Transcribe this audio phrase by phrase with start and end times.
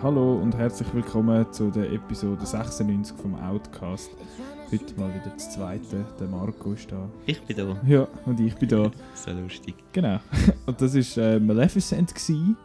[0.00, 4.12] Hallo und herzlich willkommen zu der Episode 96 vom Outcast.
[4.70, 6.06] Heute mal wieder das zweite.
[6.20, 7.08] Der Marco ist da.
[7.26, 7.76] Ich bin da.
[7.84, 8.92] Ja, und ich bin da.
[9.14, 9.74] So lustig.
[9.92, 10.20] Genau.
[10.66, 12.14] Und das war äh, Maleficent.
[12.14, 12.56] Gewesen.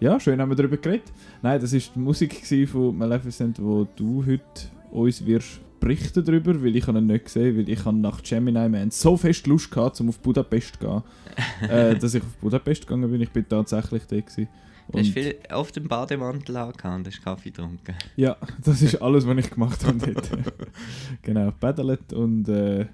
[0.00, 1.12] Ja, schön haben wir darüber geredet.
[1.40, 4.42] Nein, das war die Musik von Maleficent, wo du heute
[4.90, 8.90] uns wirst berichten darüber, weil ich ihn nicht gesehen weil ich habe nach Gemini Man
[8.90, 11.02] so fest Lust gehabt, um auf Budapest zu gehen,
[11.70, 13.20] äh, dass ich auf Budapest gegangen bin.
[13.20, 14.48] Ich bin tatsächlich da gewesen.
[14.92, 17.94] Du hast viel auf dem Bademantel angehauen und hast Kaffee getrunken.
[18.16, 20.30] Ja, das ist alles, was ich gemacht habe dort.
[21.22, 22.86] genau, paddelt und äh,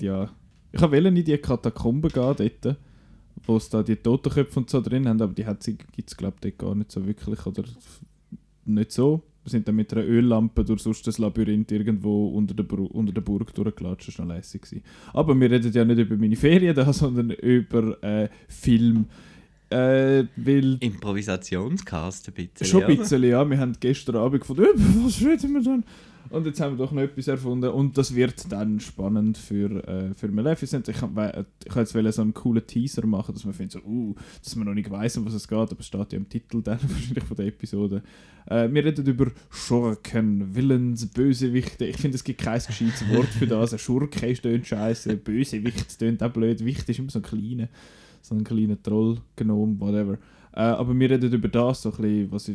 [0.00, 0.30] ja.
[0.72, 2.76] Ich wollte in die Katakomben gehen dort,
[3.44, 6.56] wo es da die Totenköpfe und so drin haben, aber die gibt es glaube ich
[6.56, 7.64] dort gar nicht so wirklich oder
[8.64, 9.22] nicht so.
[9.44, 13.12] Wir sind dann mit einer Öllampe durch sonst das Labyrinth irgendwo unter der, Bru unter
[13.12, 14.08] der Burg durchgelatscht.
[14.08, 14.62] Das war noch lässig.
[14.62, 14.84] Gewesen.
[15.12, 19.06] Aber wir reden ja nicht über meine Ferien da, sondern über äh, Film.
[19.72, 22.66] Äh, weil Improvisationscast ein bisschen.
[22.66, 23.48] Schon ein bisschen, ja.
[23.48, 25.84] Wir haben gestern Abend gefunden, äh, was reden wir dann?
[26.32, 30.14] Und jetzt haben wir doch noch etwas erfunden und das wird dann spannend für, äh,
[30.14, 30.88] für Maleficent.
[30.88, 34.66] Ich ich jetzt so einen coolen Teaser machen, dass man findet, so, uh, dass man
[34.66, 37.24] noch nicht weiss, um was es geht, aber es steht ja im Titel dann wahrscheinlich
[37.24, 38.02] von der Episode.
[38.46, 41.84] Äh, wir reden über Schurken, Villains, Bösewichte.
[41.84, 43.74] Ich finde, es gibt kein gescheites Wort für das.
[43.74, 47.68] Ein Schurke ist scheiße, Bösewicht tönt auch blöd, Wicht ist immer so ein kleiner
[48.22, 50.18] so einen kleinen Troll genommen, whatever.
[50.54, 52.50] Äh, aber wir reden über das, so ein bisschen, was,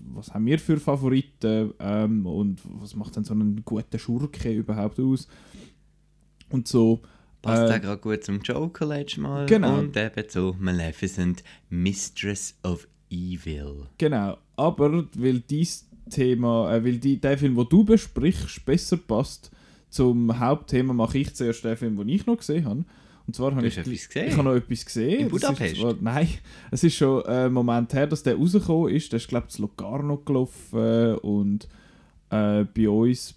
[0.00, 4.98] was haben wir für Favoriten ähm, und was macht denn so einen guten Schurke überhaupt
[4.98, 5.28] aus.
[6.50, 7.00] Und so.
[7.42, 9.46] Passt äh, gerade gut zum Joker letztes Mal.
[9.46, 9.78] Genau.
[9.78, 13.86] Und eben zu Maleficent, Mistress of Evil.
[13.98, 19.50] Genau, aber weil dieses Thema, äh, weil die, der Film, den du besprichst, besser passt
[19.90, 22.84] zum Hauptthema, mache ich zuerst den Film, den ich noch gesehen habe.
[23.26, 24.28] Und zwar habe ich, gesehen?
[24.28, 25.20] ich habe noch etwas gesehen.
[25.20, 25.76] In Budapest?
[25.76, 26.28] Zwar, nein,
[26.70, 29.12] es ist schon ein Moment her, dass der rausgekommen ist.
[29.12, 31.68] Der ist, glaube ich, in Locarno gelaufen und
[32.30, 33.34] äh, bei uns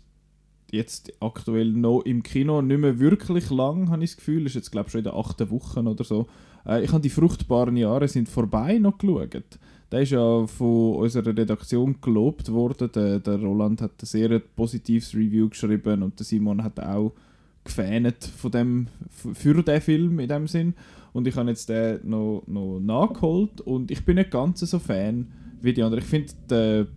[0.72, 4.46] jetzt aktuell noch im Kino nicht mehr wirklich lang, habe ich das Gefühl.
[4.46, 6.28] Ist jetzt, glaube ich, schon in den achten Wochen oder so.
[6.66, 9.60] Äh, ich habe die fruchtbaren Jahre sind vorbei noch geschaut.
[9.92, 12.92] Der ist ja von unserer Redaktion gelobt worden.
[12.94, 17.14] Der, der Roland hat ein sehr positives Review geschrieben und der Simon hat auch
[17.70, 20.74] gefähnet von dem, für diesen Film in dem Sinn.
[21.14, 25.28] Und ich habe jetzt den noch, noch nachgeholt und ich bin nicht ganz so Fan
[25.62, 26.04] wie die anderen.
[26.04, 26.88] Ich finde der,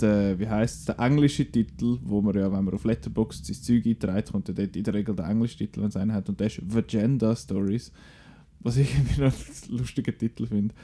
[0.00, 3.86] der, wie heißt der englische Titel, wo man ja, wenn man auf Letterboxd sein Zeug
[3.86, 6.28] einträgt, kommt ja dort in der Regel der englische Titel, wenn es einen hat.
[6.28, 7.92] Und der ist Vagenda Stories,
[8.60, 10.74] was ich irgendwie noch einen lustigen Titel finde.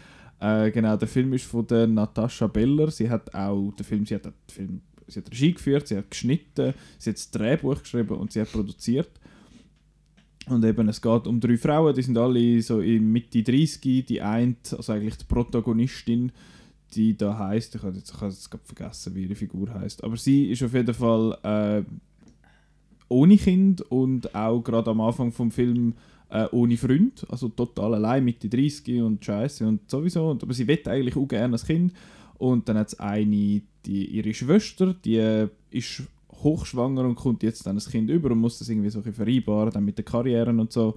[0.41, 2.91] Äh, genau, der Film ist von der Natascha Beller.
[2.91, 6.11] Sie hat auch den Film, sie hat den Film sie hat Regie geführt, sie hat
[6.11, 9.11] geschnitten, sie hat das Drehbuch geschrieben und sie hat produziert.
[10.49, 14.21] Und eben, es geht um drei Frauen, die sind alle so in Mitte 30, die
[14.21, 16.33] eine, also eigentlich die Protagonistin,
[16.95, 20.17] die da heißt, ich habe jetzt, ich jetzt gerade vergessen, wie ihre Figur heißt, aber
[20.17, 21.83] sie ist auf jeden Fall äh,
[23.09, 25.95] ohne Kind und auch gerade am Anfang vom Film
[26.31, 30.67] äh, ohne Freund, also total allein, Mitte 30 und Scheiße und sowieso, und, aber sie
[30.67, 31.93] will eigentlich auch gerne ein Kind
[32.39, 37.75] und dann hat es eine, die, ihre Schwester, die ist hochschwanger und kommt jetzt dann
[37.75, 40.95] das Kind über und muss das irgendwie so vereinbaren, dann mit der Karriere und so.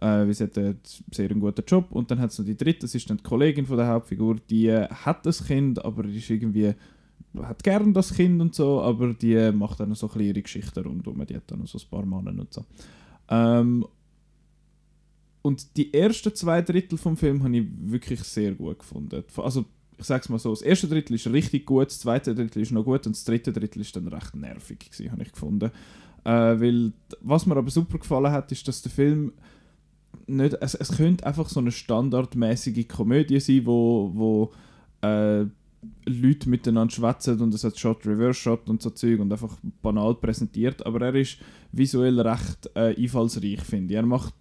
[0.00, 0.80] Äh, sie hat einen
[1.10, 1.86] sehr guten Job.
[1.90, 4.36] Und dann hat es noch die dritte, das ist dann die Kollegin von der Hauptfigur,
[4.48, 6.74] die hat das Kind, aber ist irgendwie
[7.42, 11.24] hat gern das Kind und so, aber die macht dann so ein ihre Geschichten rundum.
[11.26, 12.64] Die hat dann so ein paar Männer und so.
[13.28, 13.86] Ähm,
[15.42, 19.22] und die ersten zwei Drittel vom Film habe ich wirklich sehr gut gefunden.
[19.36, 19.64] Also
[20.00, 22.84] ich sag's mal so, das erste Drittel ist richtig gut, das zweite Drittel ist noch
[22.84, 24.78] gut und das dritte Drittel ist dann recht nervig
[25.10, 25.70] habe ich gefunden.
[26.24, 29.32] Äh, weil, was mir aber super gefallen hat, ist, dass der Film
[30.26, 34.52] nicht, es, es könnte einfach so eine standardmäßige Komödie sein, wo, wo
[35.06, 35.44] äh,
[36.06, 40.14] Leute miteinander schwätzen und es hat Shot, Reverse Shot und so Zeug und einfach banal
[40.14, 41.38] präsentiert, aber er ist
[41.72, 43.98] visuell recht äh, einfallsreich, finde ich.
[43.98, 44.34] Er macht,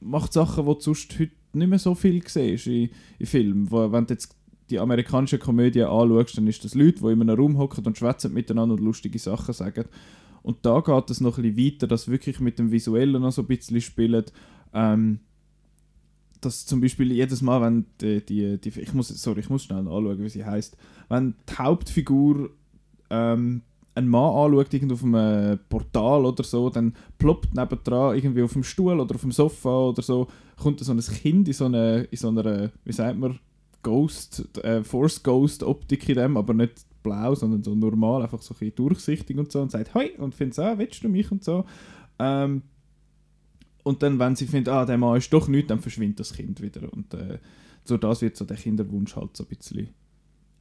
[0.00, 3.70] macht Sachen, die du sonst heute nicht mehr so viel siehst in, in Filmen.
[3.70, 4.34] Wo, wenn du jetzt
[4.70, 8.32] die amerikanische Komödie anschaust, dann ist das Leute, die in einem Raum hocken und schwätzen
[8.32, 9.84] miteinander und lustige Sachen sagen.
[10.42, 13.42] Und da geht es noch ein bisschen weiter, dass wirklich mit dem Visuellen noch so
[13.42, 14.32] ein bisschen spielt.
[14.72, 15.20] Ähm,
[16.40, 19.78] dass zum Beispiel jedes Mal, wenn die, die, die, ich muss, sorry, ich muss schnell
[19.78, 20.76] anschauen, wie sie heißt,
[21.08, 22.50] wenn die Hauptfigur
[23.10, 23.62] ähm,
[23.94, 28.64] einen Mann anschaut, irgendwie auf einem Portal oder so, dann ploppt nebendran irgendwie auf dem
[28.64, 30.28] Stuhl oder auf dem Sofa oder so,
[30.60, 33.38] kommt so ein Kind in so, eine, in so einer, wie sagt man,
[33.84, 38.54] Ghost, äh, Force Ghost Optik in dem, aber nicht blau, sondern so normal, einfach so
[38.54, 41.44] ein bisschen durchsichtig und so und sagt Hoi und findet ah, willst du mich und
[41.44, 41.64] so.
[42.18, 42.62] Ähm,
[43.84, 46.60] und dann, wenn sie findet, ah, der Mann ist doch nichts, dann verschwindet das Kind
[46.60, 46.92] wieder.
[46.92, 47.38] Und äh,
[47.84, 49.90] so das wird so der Kinderwunsch halt so ein bisschen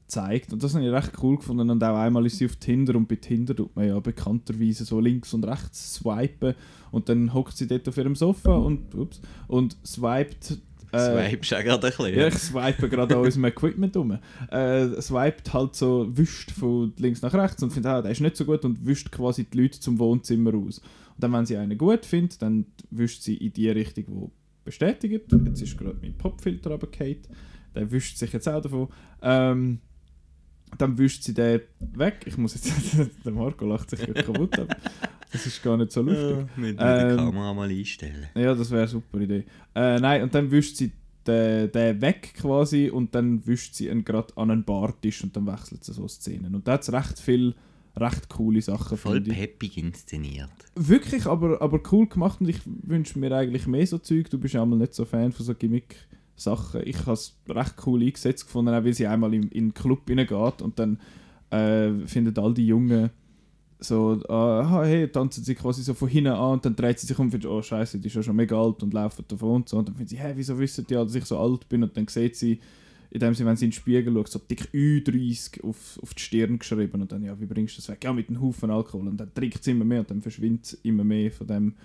[0.07, 0.51] zeigt.
[0.51, 1.69] Und das habe ich recht cool gefunden.
[1.69, 4.99] Und auch einmal ist sie auf Tinder und bei Tinder tut man ja bekannterweise so
[4.99, 6.55] links und rechts swipen
[6.91, 10.57] und dann hockt sie dort auf ihrem Sofa und, ups, und swiped
[10.93, 12.19] äh, Swipest du gerade ein bisschen?
[12.19, 14.17] Ja, ich swipe gerade an unserem Equipment um.
[14.51, 18.37] Äh, swiped halt so, wischt von links nach rechts und findet, ah, der ist nicht
[18.37, 20.79] so gut und wischt quasi die Leute zum Wohnzimmer aus.
[20.79, 24.31] Und dann, wenn sie einen gut findet, dann wischt sie in die Richtung, die
[24.63, 25.31] bestätigt.
[25.45, 27.17] Jetzt ist gerade mein Popfilter runtergefallen.
[27.75, 28.87] Der wischt sich jetzt auch davon.
[29.21, 29.79] Ähm,
[30.77, 31.61] dann wischt sie den
[31.95, 32.23] weg.
[32.25, 32.71] Ich muss jetzt,
[33.25, 34.75] der Marco lacht sich kaputt ab.
[35.31, 36.37] Das ist gar nicht so lustig.
[36.37, 38.27] Ja, mit, ähm, Kamera mal einstellen.
[38.35, 39.45] Ja, das wäre eine super Idee.
[39.73, 40.91] Äh, nein, und dann wischt sie
[41.25, 45.47] den, den weg quasi und dann wischt sie ihn gerade an einen Bartisch und dann
[45.47, 46.53] wechselt sie so Szenen.
[46.53, 47.55] Und da hat es recht viel
[47.95, 48.97] recht coole Sachen.
[48.97, 50.49] Voll peppig inszeniert.
[50.75, 54.29] Wirklich, aber, aber cool gemacht und ich wünsche mir eigentlich mehr so Zeug.
[54.29, 55.95] Du bist ja einmal nicht so Fan von so Gimmick
[56.35, 56.81] Sachen.
[56.85, 60.07] Ich habe es recht cool eingesetzt gefunden, auch weil sie einmal in, in den Club
[60.07, 60.99] hineingeht und dann
[61.49, 63.11] äh, finden all die Jungen
[63.83, 67.17] so, äh, hey, tanzen sie quasi so von hinten an und dann dreht sie sich
[67.19, 69.69] um und findet, oh scheiße, die ist ja schon mega alt und laufen davon und
[69.69, 69.77] so.
[69.77, 71.83] Und dann findet sie, hä, wieso wissen die, dass ich so alt bin?
[71.83, 72.59] Und dann sieht sie,
[73.11, 76.59] indem sie, wenn sie in den Spiegel schaut, so dick Ü30 auf, auf die Stirn
[76.59, 78.03] geschrieben und dann, ja, wie bringst du das weg?
[78.03, 79.07] Ja, mit einem Haufen Alkohol.
[79.07, 81.75] Und dann trinkt sie immer mehr und dann verschwindet immer mehr von dem.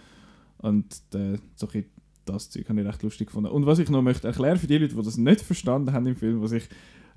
[0.58, 1.84] Und äh, so ein
[2.28, 3.50] das Zeug habe ich recht lustig gefunden.
[3.50, 6.16] Und was ich noch möchte erklären für die Leute, die das nicht verstanden haben im
[6.16, 6.68] Film, was ich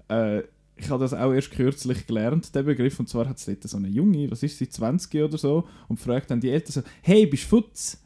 [0.10, 0.44] äh,
[0.82, 3.78] ich habe das auch erst kürzlich gelernt, den Begriff, und zwar hat es dort so
[3.78, 7.26] eine Junge, was ist sie, 20 oder so, und fragt dann die Eltern so, hey,
[7.26, 8.02] bist du Futz?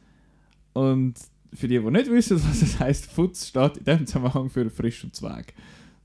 [0.73, 1.13] Und
[1.53, 5.03] für die, die nicht wissen, was es heißt, Futz steht in dem Zusammenhang für frisch
[5.03, 5.53] und Zweig.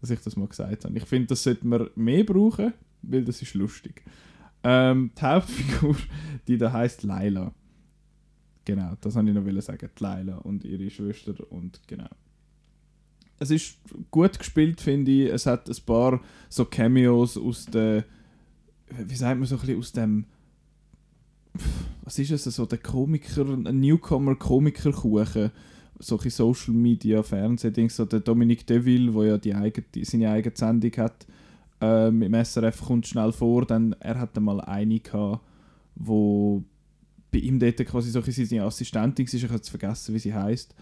[0.00, 0.97] Dass ich das mal gesagt habe.
[0.97, 4.02] Ich finde, das sollte man mehr brauchen, weil das ist lustig.
[4.62, 5.97] Ähm, die Hauptfigur,
[6.49, 7.52] die da heißt Laila.
[8.64, 9.90] Genau, das wollte ich noch sagen.
[9.98, 12.08] Die Laila und ihre Schwester und genau.
[13.38, 13.78] Es ist
[14.10, 15.30] gut gespielt, finde ich.
[15.30, 18.04] Es hat ein paar so Cameos aus der,
[18.90, 20.26] wie sagt man so ein aus dem,
[22.02, 25.50] was ist es, so der Komiker, ein Newcomer-Komikerkuchen,
[25.98, 30.92] solche Social Media, Fernsehdings, so der Dominique Deville, der ja die eigene, seine eigene Sendung
[30.98, 31.26] hat,
[31.80, 35.40] ähm, im SRF kommt schnell vor, dann er hat einmal eine gehabt,
[35.94, 36.62] wo
[37.30, 40.74] bei ihm dort quasi so seine Assistentin war, ich habe jetzt vergessen, wie sie heißt.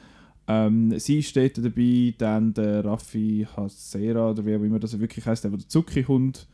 [0.46, 5.44] Ähm, sie steht dabei, dann der Raffi Hasera, oder wie auch immer das wirklich heißt,
[5.44, 6.46] der, der Zuckerhund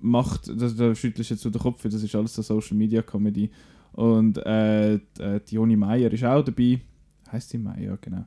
[0.00, 3.50] macht, da schüttelst du jetzt so den Kopf, das ist alles so Social Media Comedy.
[3.92, 6.80] Und äh, die, äh, Joni Meier ist auch dabei,
[7.30, 8.26] heißt sie Meier, genau.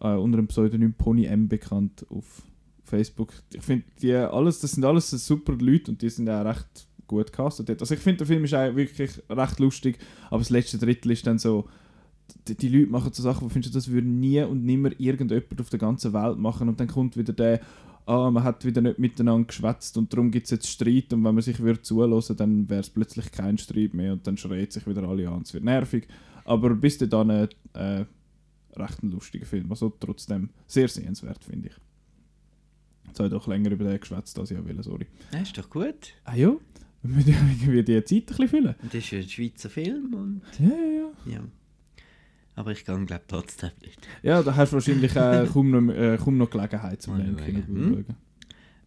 [0.00, 2.42] Äh, unter dem Pseudonym Pony M bekannt auf
[2.84, 3.34] Facebook.
[3.52, 7.32] Ich finde, die alles, das sind alles super Leute und die sind auch recht gut
[7.32, 7.80] castet.
[7.80, 9.98] Also ich finde, der Film ist auch wirklich recht lustig,
[10.30, 11.68] aber das letzte Drittel ist dann so,
[12.46, 15.60] die, die Leute machen so Sachen, wo findest du, das würde nie und nimmer irgendjemand
[15.60, 17.60] auf der ganzen Welt machen und dann kommt wieder der,
[18.06, 21.34] ah, man hat wieder nicht miteinander geschwätzt und darum gibt es jetzt Streit und wenn
[21.34, 24.86] man sich würde zuhören, dann wäre es plötzlich kein Streit mehr und dann schreit sich
[24.86, 26.06] wieder alle an, es wird nervig.
[26.44, 27.48] Aber bis dann äh,
[28.76, 31.74] recht ein lustiger Film, also trotzdem sehr sehenswert, finde ich.
[33.08, 35.06] Jetzt habe ich doch länger über den geschwätzt, als ich will, sorry.
[35.32, 36.14] Ja, ist doch gut.
[36.24, 36.54] Ah ja,
[37.02, 38.74] wir müssen irgendwie die Zeit ein bisschen füllen.
[38.82, 40.42] Und das ist ein Schweizer Film und...
[40.58, 41.32] Ja, ja, ja.
[41.32, 41.40] ja.
[42.56, 44.06] Aber ich kann glaube trotzdem nicht.
[44.22, 47.38] Ja, da hast du wahrscheinlich äh, kaum, noch, äh, kaum noch Gelegenheit zum Lernen.
[47.38, 48.04] Hm?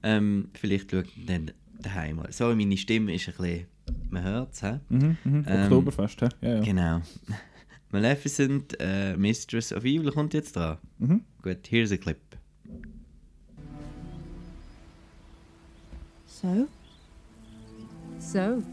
[0.04, 2.32] Ähm, vielleicht schaut dann daheim mal.
[2.32, 3.66] So, meine Stimme ist ein bisschen...
[4.10, 4.80] Man hört es, hä?
[4.90, 5.46] Mhm, mhm.
[5.48, 6.30] Ähm, Oktoberfest, hä?
[6.42, 6.62] Ja, ja.
[6.62, 7.02] Genau.
[7.92, 10.78] Maleficent, uh, Mistress of Evil kommt jetzt dran.
[11.00, 11.22] Mhm.
[11.42, 12.18] Gut, here's a clip.
[16.26, 16.68] So?
[18.20, 18.64] So?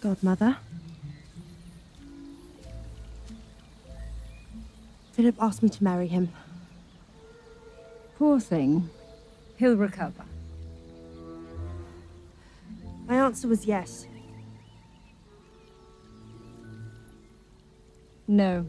[0.00, 0.56] Godmother?
[5.12, 6.30] Philip asked me to marry him.
[8.16, 8.88] Poor thing.
[9.58, 10.24] He'll recover.
[13.06, 14.06] My answer was yes.
[18.26, 18.64] No.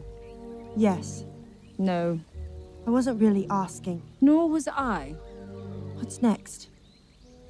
[0.76, 1.24] Yes.
[1.78, 2.18] No.
[2.86, 4.02] I wasn't really asking.
[4.20, 5.14] Nor was I.
[6.02, 6.68] What's next?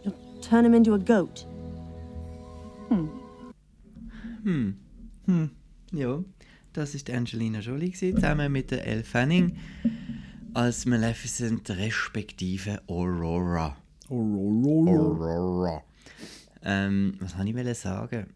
[0.04, 1.46] You'll turn him into a goat.
[2.88, 3.08] Hm.
[4.44, 4.76] Hm.
[5.24, 5.50] Hm.
[5.90, 6.22] Ja,
[6.74, 9.56] das ist Angelina Jolie gewesen, zusammen mit der Elle Fanning
[10.52, 13.74] als Maleficent respektive Aurora.
[14.10, 14.90] Aurora.
[14.90, 15.82] Aurora.
[16.62, 18.26] Ähm, was wollte ich sagen?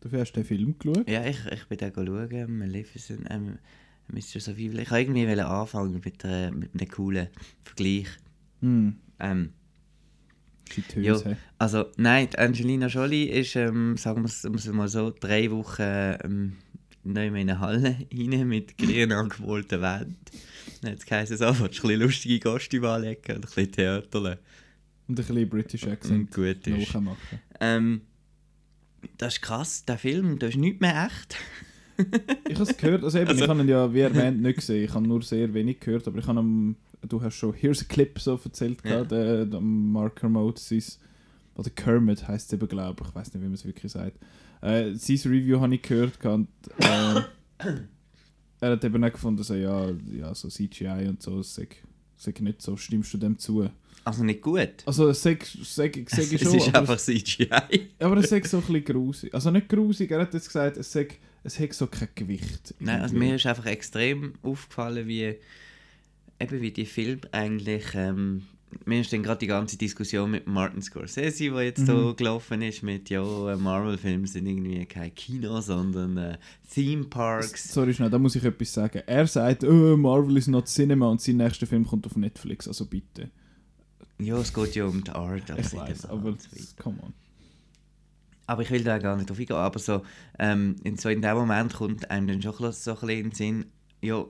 [0.00, 1.10] Du hast den Film geschaut?
[1.10, 3.58] Ja, ich, ich bin da schauen, Maleficent, ähm,
[4.48, 4.78] of Evil.
[4.78, 7.28] Ich wollte irgendwie anfangen mit, äh, mit einem coolen
[7.64, 8.08] Vergleich.
[8.62, 8.92] Mm.
[9.20, 9.52] Ähm,
[10.96, 11.16] ja,
[11.58, 16.52] also nein, Angelina Jolie ist, ähm, sagen wir es mal so, drei Wochen ähm,
[17.04, 20.16] neu in eine Halle rein mit grün angemalten Wänden.
[20.82, 23.72] Dann hat es geheißen, so, willst du ein bisschen lustige Kostüme anlegen und ein bisschen
[23.72, 24.26] Theater Und
[25.08, 26.92] ein bisschen British Accent gut ist.
[26.94, 27.40] nachmachen.
[27.60, 28.00] Ähm,
[29.18, 31.36] das ist krass, der Film, der ist nicht mehr echt.
[32.48, 34.84] Ich habe es gehört, also eben, Also- ich habe ihn ja wie erwähnt nicht gesehen,
[34.84, 36.74] ich habe nur sehr wenig gehört, aber ich habe
[37.08, 38.90] du hast schon Here's a Clip so erzählt, Ja.
[38.90, 40.60] gehabt, der, der Mark Kermode,
[41.56, 44.18] oder Kermit heisst es eben, glaube ich, ich weiß nicht, wie man es wirklich sagt.
[44.60, 46.48] Äh, sein Review habe ich gehört und
[46.78, 47.22] äh,
[48.60, 51.76] er hat eben auch gefunden, so, ja, ja, so CGI und so, sag,
[52.16, 53.68] sag nicht so, stimmst du dem zu?
[54.04, 54.84] Also nicht gut.
[54.86, 57.48] Also, sag, sag, sag es ich schon, ist aber einfach CGI.
[57.98, 59.34] aber es sagt so ein bisschen grusig.
[59.34, 62.74] Also nicht grusig, er hat jetzt gesagt, es, sagt, es hat so kein Gewicht.
[62.78, 65.34] Nein, also mir ist einfach extrem aufgefallen, wie,
[66.40, 67.84] eben wie die Filme eigentlich.
[67.94, 68.42] Ähm,
[68.84, 71.86] mir ist dann gerade die ganze Diskussion mit Martin Scorsese, die jetzt Mhm.
[71.86, 76.38] so gelaufen ist, mit ja, äh, Marvel-Filme sind irgendwie kein Kino, sondern äh,
[76.72, 77.72] Theme Parks.
[77.72, 79.02] Sorry, schnell, da muss ich etwas sagen.
[79.06, 82.86] Er sagt, oh, Marvel is not Cinema und sein nächster Film kommt auf Netflix, also
[82.86, 83.30] bitte.
[84.18, 85.42] Ja, es geht ja um die Art.
[85.48, 86.36] Ich also weiß, in der aber
[86.78, 87.12] come on.
[88.46, 89.56] Aber ich will da gar nicht drauf eingehen.
[89.56, 90.02] Aber so,
[90.38, 93.32] ähm, in, so in dem Moment kommt einem dann schon so ein bisschen in den
[93.32, 93.64] Sinn,
[94.02, 94.24] ja,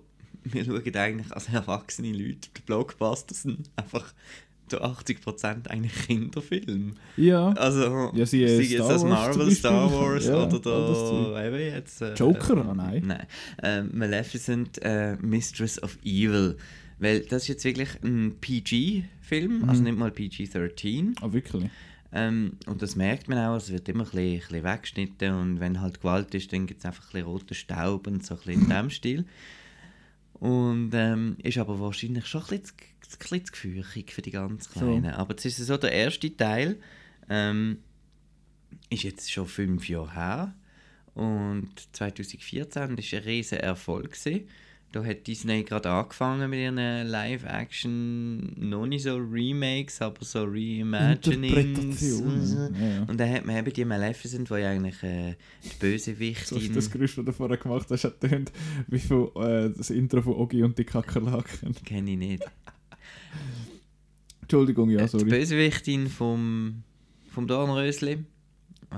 [0.53, 4.13] wir schauen eigentlich als erwachsene Leute, die Blockbusters sind einfach
[4.69, 6.95] zu 80% eigentlich Kinderfilme.
[7.17, 9.93] Ja, Also, Ja, sie, sei jetzt das Wars Marvel, Star.
[9.93, 12.03] Wars Ja, oder da, eben jetzt...
[12.03, 12.69] Äh, Joker?
[12.71, 13.03] äh, nein.
[13.07, 13.27] Nein.
[13.63, 16.57] Äh, Maleficent, äh, Mistress of Evil.
[16.99, 19.89] Weil das ist jetzt wirklich ein PG-Film, also Mhm.
[19.89, 21.15] nicht mal PG-13.
[21.21, 21.71] ah, wirklich.
[22.13, 25.61] Ähm, und das merkt man auch, es wird immer ein bisschen, ein bisschen weggeschnitten und
[25.61, 28.41] wenn halt Gewalt ist, dann gibt es einfach ein bisschen roten Staub und so ein
[28.41, 29.25] bisschen in diesem Stil.
[30.39, 32.77] Und ähm, ist aber wahrscheinlich schon ein bisschen,
[33.09, 35.15] zu, gefürchtig für die ganz Kleinen.
[35.15, 36.79] Aber jetzt ist so, der erste Teil
[37.29, 37.79] ähm,
[38.91, 40.55] ist jetzt schon fünf Jahre her
[41.15, 44.13] und 2014 war ein riesen Erfolg.
[44.13, 44.49] Gewesen.
[44.93, 46.77] Da hat Disney gerade angefangen mit ihren
[47.07, 52.21] Live-Action, noch nicht so Remakes, aber so Reimaginings.
[52.21, 53.03] Ja.
[53.07, 56.73] Und dann hat man eben die Maleficent, die ja eigentlich äh, die So, Bösewichtin...
[56.75, 58.53] das Geräusch, das du vorher gemacht hast, hat tönt
[58.87, 61.75] wie von, äh, das Intro von Ogi und die Kakerlaken.
[61.85, 62.45] Kenne ich nicht.
[64.43, 65.25] Entschuldigung, ja, Äh, Die sorry.
[65.31, 66.83] Bösewichtin vom,
[67.31, 68.19] vom Dornrösli,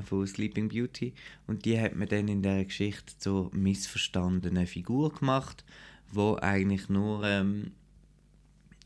[0.04, 1.14] von Sleeping Beauty.
[1.46, 5.64] Und die hat man dann in der Geschichte zur missverstandenen Figur gemacht,
[6.12, 7.24] wo eigentlich nur...
[7.24, 7.72] Ähm,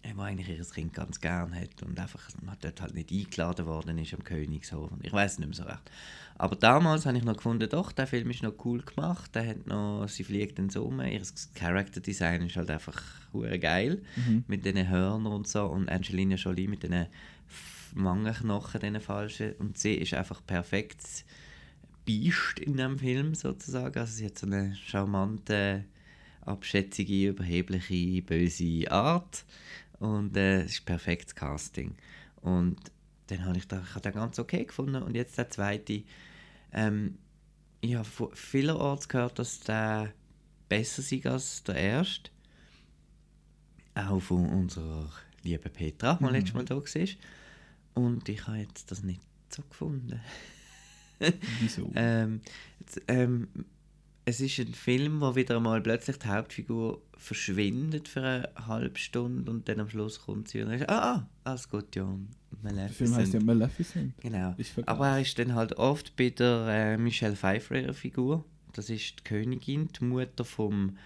[0.03, 3.67] äh, wo eigentlich ihr Kind ganz gern hat und einfach man dort halt nicht eingeladen
[3.67, 4.91] worden ist am Königshof.
[4.91, 5.91] Und Ich weiß nicht mehr so recht.
[6.37, 9.33] Aber damals habe ich noch gefunden, doch, der Film ist noch cool gemacht.
[9.35, 11.01] Der hat noch, sie fliegt dann so um.
[11.01, 11.23] Ihr
[11.55, 13.01] Character Design ist halt einfach
[13.61, 14.03] geil.
[14.17, 14.45] Mhm.
[14.49, 15.67] Mit den Hörnern und so.
[15.67, 17.07] Und Angelina Jolie mit den
[17.95, 19.53] Wangenknochen, den falschen.
[19.55, 21.25] Und sie ist einfach perfekt
[22.05, 23.99] Biest in dem Film sozusagen.
[23.99, 25.85] Also sie hat so eine charmante,
[26.43, 29.45] abschätzige, überhebliche, böse Art.
[29.99, 31.95] Und äh, es ist perfektes Casting.
[32.41, 32.77] Und
[33.29, 35.03] dann habe ich, da, ich habe den ganz okay gefunden.
[35.03, 36.03] Und jetzt der zweite.
[36.73, 37.19] Ähm,
[37.81, 40.13] ich habe von vielerorts gehört, dass der
[40.69, 42.31] besser sei als der erste.
[43.95, 45.11] Auch von unserer
[45.43, 46.31] lieben Petra, die Mhm.
[46.31, 46.83] letztes Mal da war.
[47.95, 49.21] Und ich habe jetzt das nicht
[49.51, 50.21] so gefunden.
[51.61, 51.91] Wieso?
[51.95, 52.41] Ähm,
[52.87, 53.49] z- ähm,
[54.25, 59.51] es ist ein Film, wo wieder einmal plötzlich die Hauptfigur verschwindet für eine halbe Stunde
[59.51, 62.09] und dann am Schluss kommt sie und ist, ah, ah, alles gut, ja,
[62.63, 64.15] Der Film heißt ja Maleficent.
[64.21, 64.21] Maleficent.
[64.21, 64.55] Genau.
[64.87, 68.45] Aber er ist dann halt oft bei der äh, Michelle Pfeiffer Figur.
[68.75, 70.97] Das ist die Königin, die Mutter vom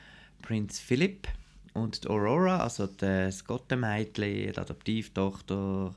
[0.42, 1.26] Prinz Philipp.
[1.72, 5.94] Und die Aurora, also das Gottenmädchen, die Adoptivtochter,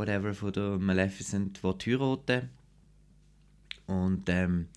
[0.00, 2.48] whatever, von der Maleficent, die heiraten.
[3.86, 4.68] Und ähm,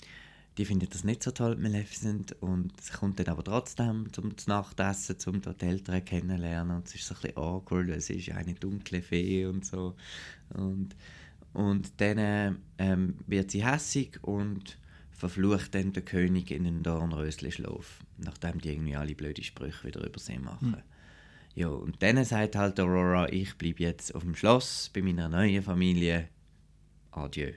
[0.58, 2.36] die findet das nicht so toll, Maleficent.
[2.42, 6.78] Und sie kommt dann aber trotzdem zum Nachtessen, um die Eltern kennenlernen.
[6.78, 9.96] Und es ist so ein bisschen awkward, weil sie ist eine dunkle Fee und so.
[10.50, 10.96] Und,
[11.54, 14.78] und dann ähm, wird sie hässig und
[15.12, 20.20] verflucht dann den König in einen Dornröschen-Schlaf, nachdem die irgendwie alle blöde Sprüche wieder über
[20.20, 20.84] sie machen.
[21.56, 25.62] Ja, und dann sagt halt Aurora, ich bleibe jetzt auf dem Schloss bei meiner neuen
[25.62, 26.30] Familie.
[27.12, 27.54] Adieu.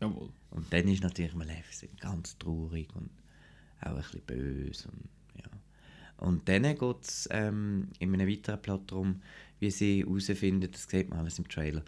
[0.00, 0.30] Jawohl.
[0.50, 3.10] Und dann ist natürlich Maleficent ganz traurig und
[3.80, 4.88] auch ein bisschen böse.
[4.88, 5.08] Und,
[5.42, 5.50] ja.
[6.18, 9.20] und dann geht es ähm, in einem weiteren Plot darum,
[9.60, 11.82] wie sie herausfinden, das sieht man alles im Trailer,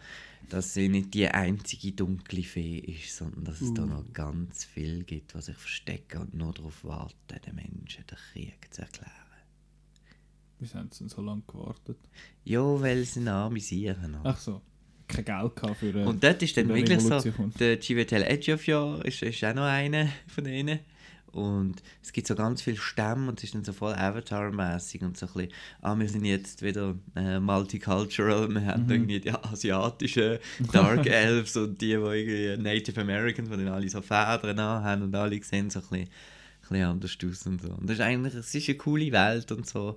[0.49, 5.05] dass sie nicht die einzige dunkle Fee ist, sondern dass es da noch ganz viel
[5.05, 9.30] gibt, was sich verstecken und nur darauf warten, den Menschen den Krieg zu erklären.
[10.61, 11.99] Wieso haben sie denn so lange gewartet?
[12.45, 14.19] Ja, weil sie amüsieren.
[14.23, 14.61] Ach so.
[15.09, 17.19] Kein Geld gehabt für eine, Und dort ist dann wirklich so,
[17.59, 20.81] der Chiwetel Ejiofor ist, ist auch noch einer von denen.
[21.33, 25.17] Und es gibt so ganz viele Stämme und es ist dann so voll Avatar-mäßig und
[25.17, 30.39] so ein bisschen, ah, wir sind jetzt wieder äh, multicultural, wir haben irgendwie die asiatischen
[30.73, 35.15] Dark Elves und die, die irgendwie Native Americans, die dann alle so Federn haben und
[35.15, 36.09] alle sehen so ein bisschen, ein
[36.69, 37.69] bisschen anders aus und so.
[37.75, 39.97] Und das ist eigentlich, es ist eine coole Welt und so.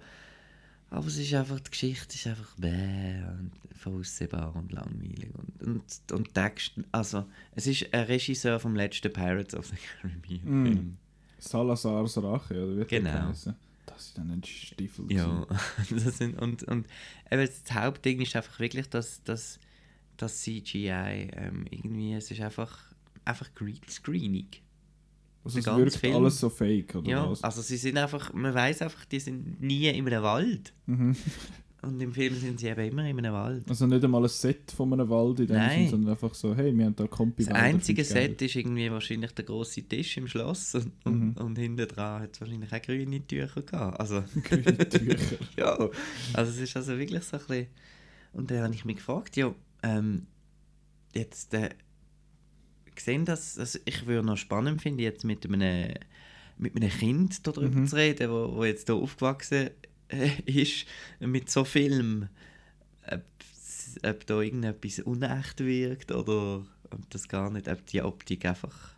[0.94, 5.32] Aber es ist einfach, die Geschichte ist einfach bäh und voraussehbar und langweilig.
[5.36, 10.42] Und, und, und Text, also es ist ein Regisseur vom letzten Pirates of the Caribbean
[10.44, 10.66] Mm.
[10.66, 10.98] Film.
[11.40, 13.10] Salazars Rache, oder wie Genau.
[13.12, 13.56] geheißen?
[13.88, 15.12] Das ist dann ein Stiefel.
[15.12, 15.46] Ja,
[15.90, 16.88] das sind, und, und
[17.32, 19.60] eben das Hauptding ist einfach wirklich, dass, dass,
[20.18, 22.94] dass CGI ähm, irgendwie, es ist einfach,
[23.26, 24.48] einfach Greenscreening.
[25.46, 27.44] Also es wirkt Film- alles so fake, oder Ja, was?
[27.44, 30.74] also sie sind einfach, man weiß einfach, die sind nie in einem Wald.
[30.86, 31.16] Mhm.
[31.82, 33.66] Und im Film sind sie eben immer in einem Wald.
[33.68, 35.70] Also nicht einmal ein Set von einem Wald in dem.
[35.70, 39.34] Sinn, sondern einfach so, hey, wir haben da Kompi Das einzige Set ist irgendwie wahrscheinlich
[39.34, 41.32] der große Tisch im Schloss und, und, Mhm.
[41.44, 44.00] und hinten dran hat es wahrscheinlich auch grüne Tücher gehabt.
[44.00, 45.36] Also, Grüne Tücher.
[45.58, 45.78] ja,
[46.34, 47.68] also es ist also wirklich so ein bisschen...
[48.32, 50.26] Und dann habe ich mich gefragt, ja, ähm,
[51.14, 51.68] jetzt äh,
[52.96, 55.94] gesehen, dass also ich würde noch spannend finden, jetzt mit einem,
[56.58, 57.88] mit einem Kind darüber Mhm.
[57.88, 59.70] zu reden, wo, wo jetzt hier aufgewachsen
[60.10, 60.86] äh, ist,
[61.20, 62.28] mit so Film,
[63.12, 63.22] ob,
[64.06, 68.94] ob da irgendetwas unecht wirkt oder ob das gar nicht, ob die Optik einfach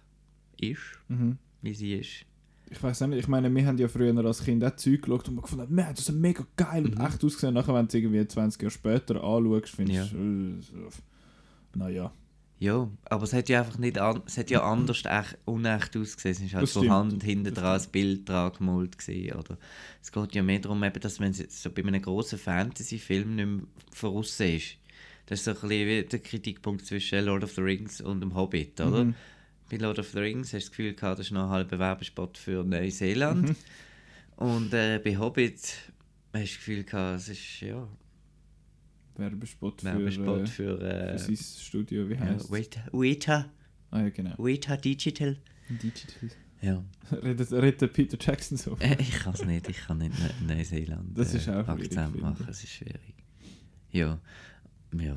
[0.59, 1.37] ist, Mhm.
[1.61, 2.25] wie sie ist.
[2.71, 5.39] Ich weiß nicht, ich meine, wir haben ja früher als Kind auch Zeug geschaut und
[5.39, 7.05] gefunden, man, das ist mega geil und Mhm.
[7.05, 7.53] echt ausgesehen.
[7.53, 10.17] Nachher, wenn du es irgendwie 20 Jahre später anschaust, findest Ja.
[10.17, 12.11] du, äh, naja.
[12.57, 16.35] Ja, aber es hat ja einfach nicht an, es hat ja anders echt, unecht ausgesehen.
[16.35, 19.57] Es ist halt stimmt, Hand hinten dran ein Bild dran gemalt gewesen, oder
[20.01, 23.45] Es geht ja mehr darum, eben, dass man jetzt so bei einem grossen Fantasy-Film nicht
[23.45, 24.77] mehr voraus ist.
[25.25, 28.35] Das ist so ein bisschen wie der Kritikpunkt zwischen Lord of the Rings und dem
[28.35, 29.05] Hobbit, oder?
[29.05, 29.15] Mhm.
[29.69, 31.79] Bei Lord of the Rings hast du das Gefühl gehabt, das ist noch ein halber
[31.79, 33.49] Werbespot für Neuseeland.
[33.49, 33.55] Mhm.
[34.37, 35.93] Und äh, bei Hobbit hast
[36.33, 37.87] du das Gefühl gehabt, es ist ja
[39.17, 42.51] Werbespot für, Werbespot äh, für, äh, für sein Studio, wie heißt es?
[42.51, 43.45] Weta,
[43.91, 44.35] Ah ja, genau.
[44.37, 45.37] Weta Digital.
[45.69, 46.29] Digital.
[46.61, 46.83] Ja.
[47.23, 48.75] redet, redet Peter Jackson so.
[48.79, 50.13] Äh, ich kann es nicht, ich kann nicht
[50.47, 53.13] Ne- Neuseeland Das ist auch Akzent machen, es ist schwierig.
[53.91, 54.19] Ja,
[54.99, 55.15] ja.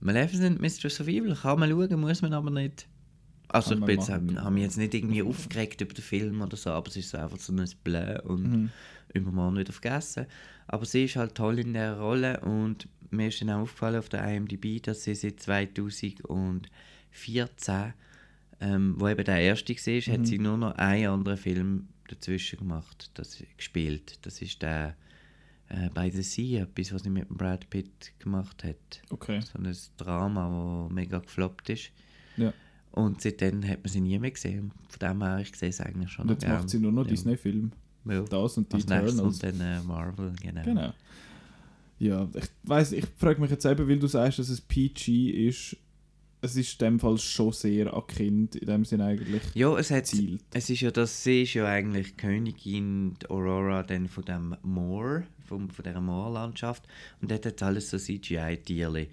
[0.00, 2.86] Maleficent, Mistress of Evil, kann man schauen, muss man aber nicht.
[3.48, 6.56] Also Kann ich bin jetzt, habe mich jetzt nicht irgendwie aufgeregt über den Film oder
[6.56, 8.70] so, aber es ist einfach so ein Blä und Mhm.
[9.14, 10.26] übermorgen wieder vergessen.
[10.66, 14.08] Aber sie ist halt toll in der Rolle und mir ist dann auch aufgefallen auf
[14.08, 17.92] der IMDb, dass sie seit 2014,
[18.60, 23.10] ähm, wo eben der erste war, hat sie nur noch einen anderen Film dazwischen gemacht,
[23.14, 24.18] das gespielt.
[24.22, 24.96] Das ist der
[25.68, 29.02] äh, By the Sea, etwas, was sie mit Brad Pitt gemacht hat.
[29.10, 29.40] Okay.
[29.40, 31.90] So ein Drama, das mega gefloppt ist.
[32.36, 32.52] Ja.
[32.92, 34.72] Und seitdem hat man sie nie mehr gesehen.
[34.88, 36.54] Von dem her, ich sehe es eigentlich schon Und jetzt gern.
[36.54, 37.10] macht sie nur noch Ja.
[37.10, 37.70] Disney-Film.
[38.06, 38.22] Ja.
[38.22, 39.20] Das und die Als Eternals.
[39.20, 40.62] und dann äh, Marvel, genau.
[40.64, 40.92] Genau.
[41.98, 45.76] Ja, ich weiß, ich frage mich jetzt eben, weil du sagst, dass es PG ist.
[46.40, 49.90] Es ist in dem Fall schon sehr an Kind, in dem Sinne eigentlich Ja, es
[49.90, 50.40] hat, zielt.
[50.52, 55.68] es ist ja das, sie ist ja eigentlich Königin Aurora dann von dem Moor, von,
[55.68, 56.84] von dieser Moorlandschaft
[57.20, 59.08] und dort hat alles so CGI-Tierli.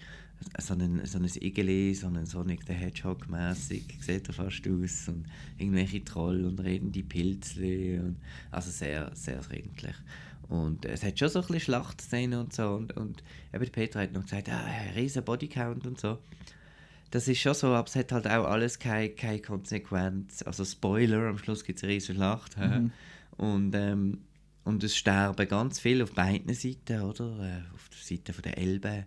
[0.60, 5.08] So ein, so ein Igeli, so ein Sonic the Hedgehog mäßig sieht er fast aus
[5.08, 5.26] und
[5.58, 8.17] irgendwelche Troll und redende Pilzli und
[8.52, 9.95] also sehr, sehr kindlich.
[10.47, 14.13] Und es hat schon so ein bisschen Schlachtszenen und so und, und eben Peter hat
[14.13, 14.63] noch gesagt, ah,
[14.95, 16.19] riesen Bodycount und so.
[17.12, 20.43] Das ist schon so, aber es hat halt auch alles keine, keine Konsequenz.
[20.43, 22.58] Also Spoiler, am Schluss gibt es eine riesige Schlacht.
[22.58, 22.91] Mhm.
[23.38, 24.19] Und, ähm,
[24.65, 27.25] und es sterben ganz viele auf beiden Seiten, oder?
[27.39, 29.05] Äh, auf der Seite von der Elbe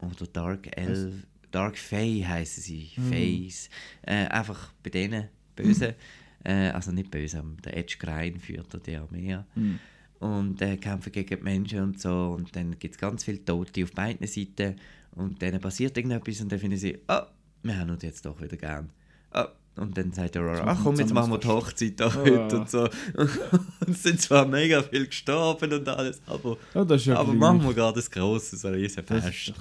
[0.00, 1.14] oder Dark Elf,
[1.50, 3.08] Dark Fae heißen sie, Mhm.
[3.10, 3.70] Fays.
[4.02, 5.94] Äh, einfach bei denen Bösen.
[6.44, 9.80] Äh, also nicht böse, aber der Edge Grein führt da die Armee an Mhm.
[10.20, 13.84] Und äh, kämpfen gegen die Menschen und so und dann gibt es ganz viele Tote
[13.84, 14.76] auf beiden Seiten
[15.12, 17.26] und dann passiert irgendetwas und dann finden sie, ah,
[17.62, 18.90] wir haben uns jetzt doch wieder gern.
[19.30, 22.70] Ah, und dann sagt Aurora, ach komm, jetzt machen wir die Hochzeit da heute und
[22.70, 22.88] so.
[23.14, 26.56] Und es sind zwar mega viel gestorben und alles, aber,
[26.94, 29.54] ist ja aber machen wir gerade das Grosse, so ein riesen Das ist Fest.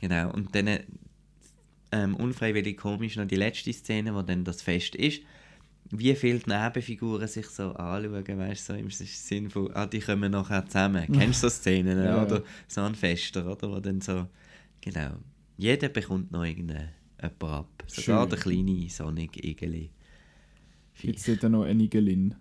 [0.00, 0.80] Genau, und dann
[1.92, 5.22] ähm, unfreiwillig komisch noch die letzte Szene, wo dann das Fest ist.
[5.92, 10.30] Wie viele Nebenfiguren sich so anschauen, weißt du, so im Sinn von, ah, die kommen
[10.30, 11.06] nachher zusammen.
[11.12, 12.42] Kennst du so Szenen, Ja, oder?
[12.68, 13.68] So ein Fester, oder?
[13.70, 14.26] Wo dann so,
[14.80, 15.10] genau.
[15.56, 17.66] Jeder bekommt noch irgendeinen ab.
[17.88, 18.30] Sogar Schön.
[18.30, 19.90] der kleine Sonic Igeli.
[21.00, 22.34] Gibt es dort noch eine Igelin?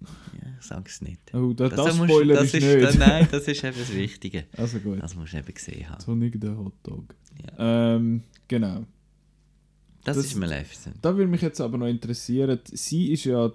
[0.00, 1.20] Ja, ich sag's nicht.
[1.34, 2.98] Oh, da, das, musst- Spoiler das ist, nicht.
[2.98, 4.44] Nein, das ist eben das Wichtige.
[4.56, 5.02] Also gut.
[5.02, 6.00] Das musst du eben gesehen haben.
[6.00, 7.14] Sonic der Hotdog.
[7.58, 7.96] Ja.
[7.96, 8.86] Ähm, genau.
[10.04, 10.96] Das, Das- ist Maleficent.
[11.02, 13.48] Da würde mich jetzt aber noch interessieren, sie ist ja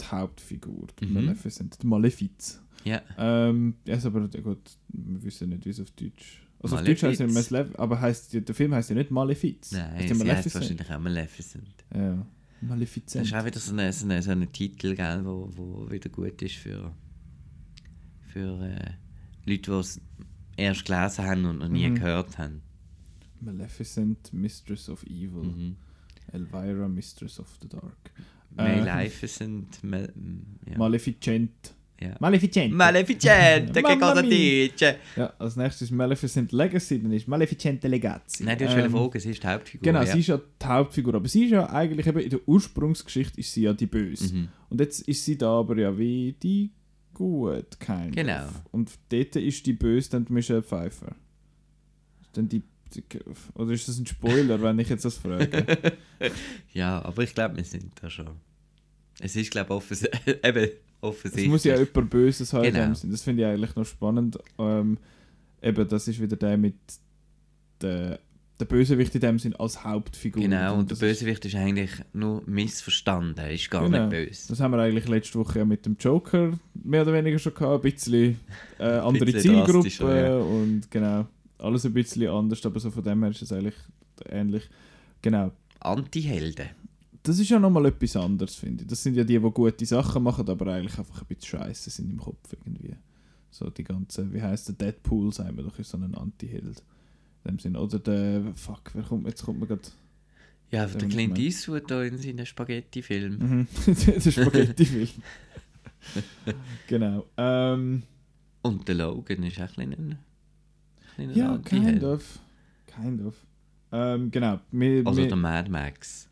[0.00, 1.14] die Hauptfigur, die Mhm.
[1.14, 2.60] Maleficent, die Malefiz.
[2.84, 3.02] Ja.
[3.18, 6.42] Ähm, ja, aber ja gut, wir wissen nicht, wie es auf Deutsch.
[6.60, 7.50] Also auf Deutsch heißt es Malefiz.
[7.50, 9.72] Malefiz, aber heißt, der Film heißt ja nicht Malefiz.
[9.72, 10.54] Nein, sie heißt Maleficent.
[10.54, 11.74] wahrscheinlich auch Maleficent.
[11.94, 12.26] Ja.
[12.60, 13.26] Das Maleficent.
[13.26, 16.40] ist auch wieder so ein so eine, so ein Titel, gell, wo, wo wieder gut
[16.42, 16.92] ist für,
[18.28, 18.90] für äh,
[19.50, 20.00] Leute, die es
[20.56, 21.94] erst gelesen haben und noch nie Mhm.
[21.96, 22.62] gehört haben.
[23.40, 25.42] Maleficent, Mistress of Evil.
[25.42, 25.76] Mhm.
[26.32, 28.12] Elvira, Mistress of the Dark.
[28.56, 29.82] Äh, Maleficent.
[29.84, 30.12] Mal,
[30.68, 30.78] ja.
[30.78, 31.74] Maleficent.
[32.00, 32.16] ja.
[32.20, 32.72] Maleficent.
[32.72, 34.96] Maleficent, che cosa dice?
[35.16, 38.44] ja, als nächstes ist Maleficent Legacy, dann ist Maleficente Legacy.
[38.44, 39.82] Nein, du hast Ähm, Frage, sie ist die Hauptfigur.
[39.82, 40.12] Genau, ja.
[40.12, 43.52] sie ist ja die Hauptfigur, aber sie ist ja eigentlich eben in der Ursprungsgeschichte ist
[43.52, 44.34] sie ja die Böse.
[44.34, 44.48] Mhm.
[44.70, 46.70] Und jetzt ist sie da aber ja wie die
[47.16, 48.12] gut, kein.
[48.12, 48.46] Genau.
[48.72, 51.14] Und dort ist die Böse dann Michelle Pfeiffer.
[52.34, 52.62] Dann die,
[53.54, 55.64] oder ist das ein Spoiler, wenn ich jetzt das frage?
[56.72, 58.28] Ja, aber ich glaube, wir sind da schon.
[59.20, 60.70] Es ist, glaube ich, offens eben Es
[61.00, 61.48] offensichtlich.
[61.48, 62.64] muss ja jemand Böses haben.
[62.64, 62.88] Genau.
[63.02, 64.38] Das finde ich eigentlich noch spannend.
[64.58, 64.98] Ähm,
[65.62, 66.74] eben, das ist wieder der mit
[67.80, 68.18] der,
[68.60, 70.42] der Bösewicht in dem Sinn als Hauptfigur.
[70.42, 74.06] Genau, und der das ist- Bösewicht ist eigentlich nur missverstanden, ist gar Genau.
[74.06, 74.48] nicht böse.
[74.48, 77.84] Das haben wir eigentlich letzte Woche ja mit dem Joker mehr oder weniger schon gehabt.
[77.84, 78.40] Ein bisschen
[78.78, 80.36] äh, andere bisschen Zielgruppe ja.
[80.38, 81.26] und genau,
[81.58, 83.74] alles ein bisschen anders, aber so von dem her ist es eigentlich
[84.28, 84.68] ähnlich.
[85.22, 85.52] Genau.
[85.80, 86.68] Anti-Helden.
[87.22, 88.88] Das ist ja nochmal etwas anderes, finde ich.
[88.88, 92.10] Das sind ja die, die gute Sachen machen, aber eigentlich einfach ein bisschen scheiße sind
[92.10, 92.94] im Kopf irgendwie.
[93.50, 96.82] So die ganze, wie heißt der Deadpool, sagen wir doch, ist so ein Anti-Held.
[97.44, 97.76] In dem Sinn.
[97.76, 99.82] Oder der, fuck, wer kommt, jetzt kommt mir gerade
[100.70, 103.38] Ja, Der der Clint man- Eastwood da in seinen Spaghetti-Film.
[103.38, 103.68] Mhm.
[103.86, 105.08] der Spaghetti-Film.
[106.86, 107.26] genau.
[107.36, 108.02] Ähm,
[108.62, 110.18] Und der Logan ist auch ein kleiner,
[111.16, 111.84] kleiner ja, Anti-Held.
[112.00, 112.38] kind of.
[112.86, 113.34] Kind of.
[113.92, 114.60] Ähm, genau.
[114.70, 116.28] Wir, Also wir, der Mad Max.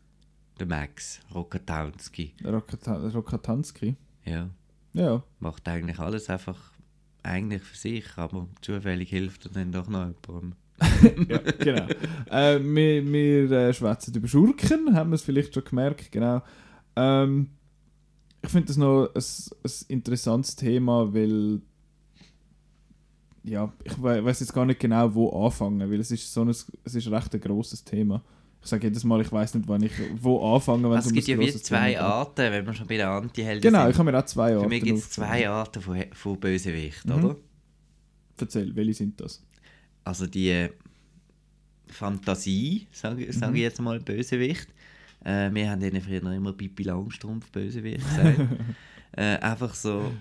[0.59, 2.33] Der Max Rokatansky.
[2.43, 3.95] Rokata- Rokatanski.
[4.25, 4.49] Ja,
[4.93, 5.23] Ja.
[5.39, 6.71] macht eigentlich alles einfach
[7.23, 10.53] eigentlich für sich, aber zufällig hilft er dann doch noch jemandem.
[11.29, 11.87] ja, genau.
[12.29, 16.41] äh, wir wir äh, schwätzen über Schurken, haben wir es vielleicht schon gemerkt, genau.
[16.97, 17.49] Ähm,
[18.41, 19.21] ich finde das noch ein,
[19.63, 21.61] ein interessantes Thema, weil
[23.45, 26.49] ja, ich we weiß jetzt gar nicht genau, wo anfangen, weil es ist so ein,
[26.49, 28.21] es ist recht ein grosses Thema.
[28.61, 31.27] Ich sage jedes Mal, ich weiß nicht, wann ich wo anfangen, wenn es um gibt
[31.27, 31.99] ein ja wie grosses zwei Thema geht.
[31.99, 34.69] Arten, wenn wir schon bei den Anti-Helden Genau, ich habe mir auch zwei Für Arten
[34.69, 37.11] mich gibt es zwei Arten von, von Bösewicht, Mhm.
[37.13, 37.35] oder?
[38.39, 39.43] Erzähl, welche sind das?
[40.03, 40.69] Also die äh,
[41.87, 43.55] Fantasie, sage sag Mhm.
[43.55, 44.67] ich jetzt mal, Bösewicht.
[45.23, 48.39] Äh, wir haben denen früher immer Pippi Langstrumpf Bösewicht gesagt.
[49.13, 50.11] äh, einfach so,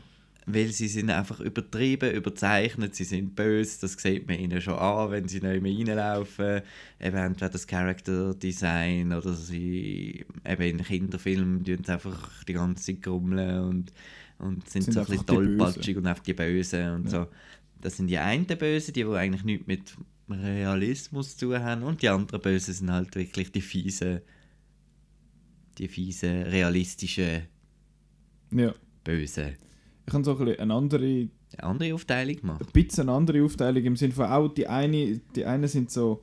[0.46, 5.10] weil sie sind einfach übertrieben, überzeichnet, sie sind böse, das sieht man ihnen schon an,
[5.10, 6.60] wenn sie neu reinlaufen.
[7.00, 12.84] Eben entweder das Character Design oder sie eben in Kinderfilmen tun sie einfach die ganze
[12.84, 13.92] Zeit grummeln und,
[14.38, 17.10] und sind, Sind so ein bisschen tollpatschig und einfach die Bösen und Ja.
[17.10, 17.26] so.
[17.80, 19.94] Das sind die einen Bösen, die, die eigentlich nichts mit
[20.30, 21.82] Realismus zu tun haben.
[21.82, 24.20] Und die anderen Bösen sind halt wirklich die fiesen,
[25.78, 27.42] die fiesen, realistischen
[28.52, 28.74] Ja.
[29.02, 29.56] Bösen.
[30.06, 32.60] Ich habe so ein eine andere Eine andere Aufteilung gemacht.
[32.60, 36.22] ein bisschen eine andere Aufteilung im Sinne von auch die eine, die eine sind so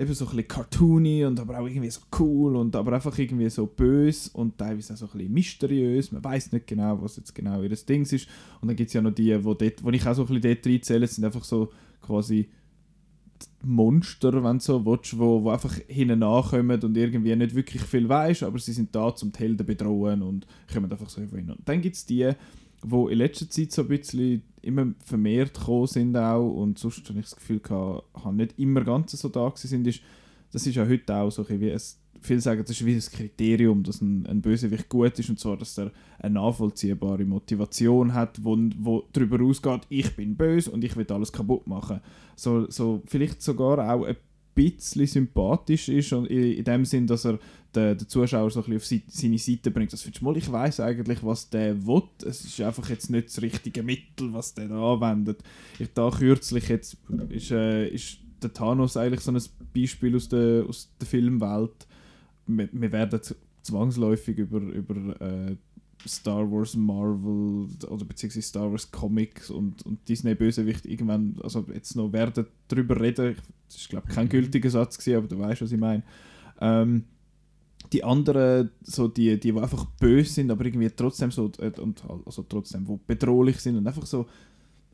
[0.00, 3.50] eben so ein bisschen cartoony und aber auch irgendwie so cool und aber einfach irgendwie
[3.50, 6.10] so böse und teilweise auch so ein bisschen mysteriös.
[6.10, 8.26] Man weiß nicht genau, was jetzt genau ihr Ding ist.
[8.60, 10.42] Und dann gibt es ja noch die, wo, dort, wo ich auch so ein bisschen
[10.42, 12.48] dort reinzähle, sind einfach so quasi
[13.62, 18.08] Monster, wenn du so willst, wo, wo einfach hinten nachkommen und irgendwie nicht wirklich viel
[18.08, 21.50] weißt, aber sie sind da, um die Helden bedrohen und kommen einfach so hin.
[21.50, 22.32] Und dann gibt es die,
[22.82, 27.18] wo in letzter Zeit so ein bisschen immer vermehrt gekommen sind auch und sonst habe
[27.18, 30.00] ich das Gefühl gehabt, haben nicht immer ganz so da sind, ist,
[30.52, 31.80] das ist ja heute auch so ein wie ein,
[32.20, 35.56] viele sagen, das ist wie ein Kriterium, dass ein, ein Bösewicht gut ist und zwar,
[35.56, 40.96] dass er eine nachvollziehbare Motivation hat, wo, wo darüber ausgeht, ich bin böse und ich
[40.96, 42.00] will alles kaputt machen.
[42.36, 44.16] So, so vielleicht sogar auch ein
[44.54, 47.38] bisschen sympathisch ist und in, dem Sinn, dass er
[47.74, 49.92] den, den Zuschauer so ein bisschen auf seine Seite bringt.
[49.92, 52.02] Das findest du mal, ich weiß eigentlich, was der will.
[52.24, 55.42] Es ist einfach jetzt nicht das richtige Mittel, was der da anwendet.
[55.78, 56.96] Ich da kürzlich jetzt
[57.28, 59.42] ist, äh, ist der Thanos eigentlich so ein
[59.74, 61.86] Beispiel aus der, aus der Filmwelt.
[62.46, 63.20] Wir, wir werden
[63.62, 65.56] zwangsläufig über, über äh,
[66.06, 71.94] Star Wars, Marvel oder beziehungsweise Star Wars Comics und, und Disney Bösewicht irgendwann, also jetzt
[71.96, 73.36] noch werden darüber reden.
[73.66, 76.02] Das ist glaube ich kein gültiger Satz gewesen, aber du weißt, was ich meine.
[76.60, 77.04] Ähm,
[77.92, 82.04] die anderen, so die, die, die einfach böse sind, aber irgendwie trotzdem so, äh, und
[82.04, 84.26] halt- also trotzdem, wo bedrohlich sind und einfach so,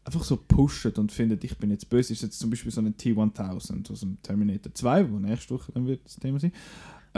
[0.04, 2.96] einfach so pushen und finden, ich bin jetzt böse, ist jetzt zum Beispiel so ein
[2.96, 6.52] T-1000 aus dem Terminator 2, wo nächste Woche dann wird das Thema sein.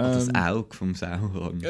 [0.02, 1.60] Das Ähm, Auge vom Sauron.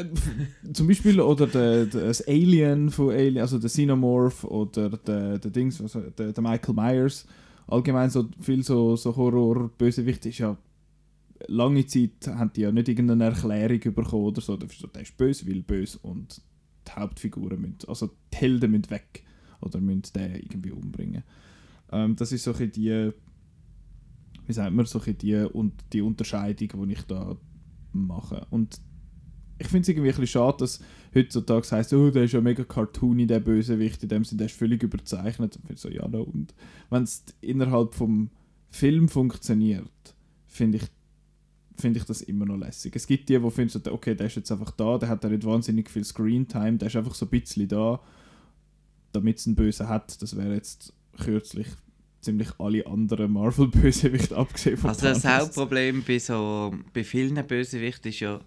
[0.72, 5.50] Zum Beispiel oder der, der, das Alien von Alien, also der Xenomorph oder der, der
[5.50, 7.26] Dings, also der, der Michael Myers.
[7.66, 10.56] Allgemein so viel so, so Horror-Bösewicht ist ja
[11.46, 14.56] lange Zeit haben die ja nicht irgendeine Erklärung bekommen oder so.
[14.56, 14.68] Der
[15.02, 16.40] ist böse, will böse und
[16.86, 19.22] die Hauptfiguren müssen, also die Helden müssen weg
[19.60, 21.22] oder müssen den irgendwie umbringen.
[21.92, 23.12] Ähm, das ist so ein bisschen die,
[24.46, 27.36] wie sagt man, so die, und die Unterscheidung, die ich da
[28.06, 28.46] mache.
[28.50, 28.80] Und
[29.58, 30.80] ich finde es irgendwie ein bisschen schade, dass
[31.14, 34.56] heutzutage heisst, oh, der ist ja mega cartoony, der Bösewicht, in dem Sinne, der ist
[34.56, 35.56] völlig überzeichnet.
[35.56, 36.22] Und ich so, ja, no.
[36.22, 36.54] und
[36.90, 38.30] wenn es innerhalb vom
[38.70, 40.14] Film funktioniert,
[40.46, 40.84] finde ich,
[41.76, 42.94] finde ich das immer noch lässig.
[42.94, 45.30] Es gibt die, die finden, so, okay, der ist jetzt einfach da, der hat ja
[45.30, 48.00] nicht wahnsinnig viel Screentime, der ist einfach so ein bisschen da,
[49.12, 50.20] damit es einen Bösen hat.
[50.22, 51.66] Das wäre jetzt kürzlich
[52.20, 55.46] ziemlich alle anderen Marvel-Bösewichte abgesehen von Also das Thanos.
[55.46, 58.40] Hauptproblem bei so bei vielen Bösewichten ist ja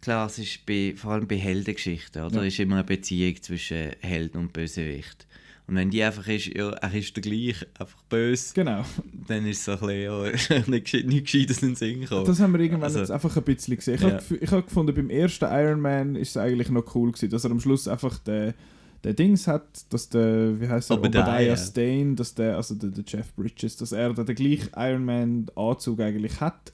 [0.00, 2.36] klar, es ist bei, vor allem bei Heldengeschichten, oder?
[2.40, 2.42] Ja.
[2.44, 5.26] ist immer eine Beziehung zwischen Helden und Bösewicht.
[5.68, 8.84] Und wenn die einfach ist, ja, er ist der gleich, einfach böse, Genau.
[9.28, 12.26] dann ist es so ein bisschen, ja, nicht, gescheit- nicht gescheit in den Sinn gekommen.
[12.26, 13.94] Das haben wir irgendwann Also- jetzt einfach ein bisschen gesehen.
[13.94, 14.10] Ich Ja.
[14.10, 17.52] habe habe gefunden, beim ersten Iron Man ist es eigentlich noch cool gewesen, dass er
[17.52, 18.54] am Schluss einfach den,
[19.04, 21.22] den Dings hat, dass der, wie heißt er, Obadiah.
[21.22, 25.04] Obadiah Stane, dass der, also der, der Jeff Bridges, dass er den, den gleichen Iron
[25.04, 26.72] Man Anzug eigentlich hat,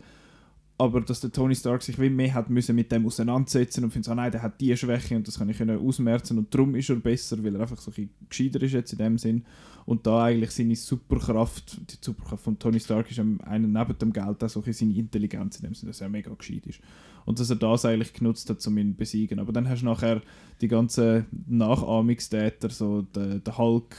[0.77, 4.07] aber dass der Tony Stark sich wie mehr hat müssen mit dem auseinandersetzen und findet
[4.07, 6.91] so, nein, der hat die Schwäche und das kann ich können ausmerzen und darum ist
[6.91, 9.45] er besser, weil er einfach so ein bisschen gescheiter ist jetzt in dem Sinn
[9.87, 14.13] und da eigentlich seine Superkraft, die Superkraft von Tony Stark ist am einen neben dem
[14.13, 16.81] Geld auch so ein bisschen seine Intelligenz in dem Sinne, dass er mega gescheit ist.
[17.29, 19.39] Und dass er das eigentlich genutzt hat, um ihn zu besiegen.
[19.39, 20.23] Aber dann hast du nachher
[20.63, 23.95] die ganzen Nachahmungstäter, so der, der Hulk,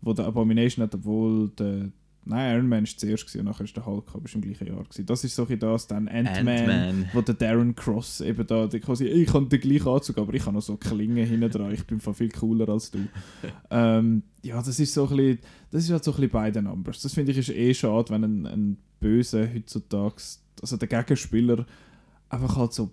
[0.00, 1.92] wo der Abomination hat, obwohl der
[2.28, 4.66] Nein, Iron Man war zuerst gewesen, und nachher ist der Hulk, aber ist im gleichen
[4.66, 4.82] Jahr.
[4.82, 5.06] Gewesen.
[5.06, 7.10] Das ist so ein das, dann Ant-Man, Ant-Man.
[7.12, 10.44] wo der Darren Cross eben da, der quasi, ich habe den gleichen Anzug, aber ich
[10.44, 12.98] habe noch so Klingen hinten dran, ich bin viel cooler als du.
[13.70, 15.38] ähm, ja, das ist so ein bisschen,
[15.70, 17.00] das ist halt so ein bisschen beide Numbers.
[17.00, 20.16] Das finde ich ist eh schade, wenn ein, ein Böse heutzutage,
[20.60, 21.64] also der Gegenspieler,
[22.28, 22.90] einfach halt so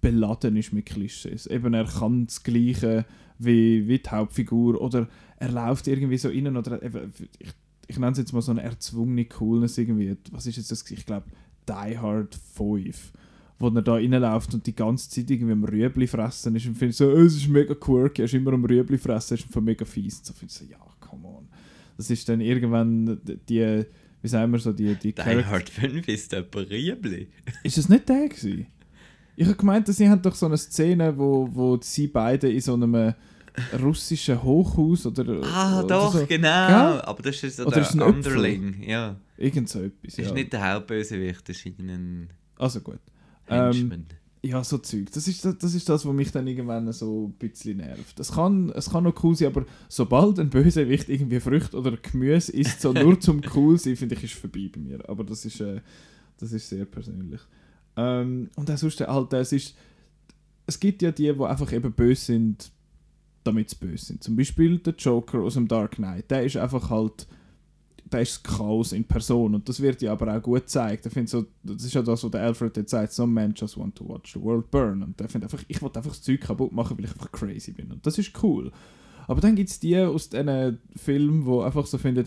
[0.00, 1.46] beladen ist mit Klischees.
[1.46, 3.04] Eben, er kann das Gleiche
[3.38, 7.50] wie, wie die Hauptfigur oder er läuft irgendwie so innen oder eben, ich,
[7.86, 10.16] ich nenne es jetzt mal so eine erzwungene Coolness irgendwie.
[10.30, 10.88] Was ist jetzt das?
[10.90, 11.26] Ich glaube,
[11.68, 13.12] Die Hard 5.
[13.60, 16.96] Wo er da reinläuft und die ganze Zeit irgendwie am Rüebli fressen ist und findet
[16.96, 19.84] so, oh, es ist mega quirky, er ist immer am Rüebli fressen, ist einfach mega
[19.84, 20.18] fies.
[20.18, 21.48] Und so finde ich so, ja, come on.
[21.96, 23.84] Das ist dann irgendwann die,
[24.22, 27.28] wie sagen wir so, die, die Die Hard 5 ist der Riebli.
[27.62, 28.66] ist das nicht der gewesen?
[29.36, 32.60] Ich habe gemeint, dass sie haben doch so eine Szene, wo, wo sie beide in
[32.60, 33.14] so einem
[33.80, 36.66] russischen Hochhaus oder Ah, oder doch, so, genau.
[36.68, 37.00] Gell?
[37.02, 37.94] Aber das ist so Oder der ist?
[37.94, 38.82] Underling.
[38.82, 39.16] Ja.
[39.36, 40.14] irgend so etwas.
[40.14, 40.24] Das Ja.
[40.26, 42.98] ist nicht der Hauptbösewicht, das ist ein Also gut.
[43.48, 44.06] Ähm, Henchman.
[44.42, 45.10] Ja, so Zeug.
[45.12, 48.18] Das ist, das ist das, was mich dann irgendwann so ein bisschen nervt.
[48.20, 52.52] Es kann, es kann noch cool sein, aber sobald ein Bösewicht irgendwie Früchte oder Gemüse
[52.52, 55.08] isst, so nur zum cool sein, finde ich, ist vorbei bei mir.
[55.08, 55.80] Aber das ist, äh,
[56.38, 57.40] das ist sehr persönlich.
[57.96, 59.74] Ähm, und auch sonst halt, es ist,
[60.66, 62.70] es gibt ja die, die einfach eben böse sind,
[63.42, 64.22] damit sie böse sind.
[64.22, 66.30] Zum Beispiel der Joker aus dem Dark Knight.
[66.30, 67.26] Der ist einfach halt,
[68.12, 71.06] der ist das Chaos in Person und das wird ja aber auch gut gezeigt.
[71.06, 73.76] Ich finde so, das ist ja das, was der Alfred jetzt sagt, some men just
[73.76, 75.02] want to watch the world burn.
[75.02, 77.72] Und der findet einfach, ich will einfach das Zeug kaputt machen, weil ich einfach crazy
[77.72, 77.90] bin.
[77.92, 78.72] Und das ist cool.
[79.26, 82.26] Aber dann gibt es die aus diesen Filmen, die einfach so finden,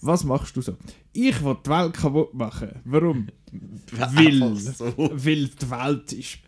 [0.00, 0.76] was machst du so?
[1.12, 2.80] Ich will die Welt kaputt machen.
[2.84, 3.26] Warum?
[3.92, 4.84] Weil, so.
[4.96, 6.38] weil die Welt ist.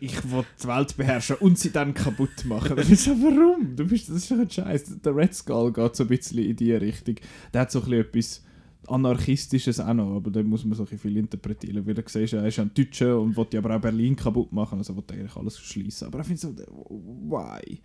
[0.00, 2.76] Ich will die Welt beherrschen und sie dann kaputt machen.
[2.76, 3.76] Dann ist so, warum?
[3.76, 5.00] Du bist, das ist doch ein Scheiß.
[5.04, 7.16] Der Red Skull geht so ein bisschen in die Richtung.
[7.52, 8.44] Der hat so ein bisschen etwas
[8.88, 11.86] Anarchistisches auch noch, aber da muss man so viel interpretieren.
[11.86, 14.78] Weil du siehst, er ist ein Deutscher und will ja aber auch Berlin kaputt machen,
[14.78, 16.08] also will eigentlich alles schließen.
[16.08, 17.80] Aber ich finde so, why?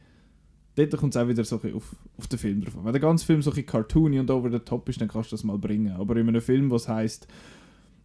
[0.76, 2.86] Dort kommt es auch wieder so ein auf, auf den Film drauf an.
[2.86, 5.36] Wenn der ganze Film so ein cartoony und over the top ist, dann kannst du
[5.36, 5.94] das mal bringen.
[5.94, 7.28] Aber in einem Film, was heißt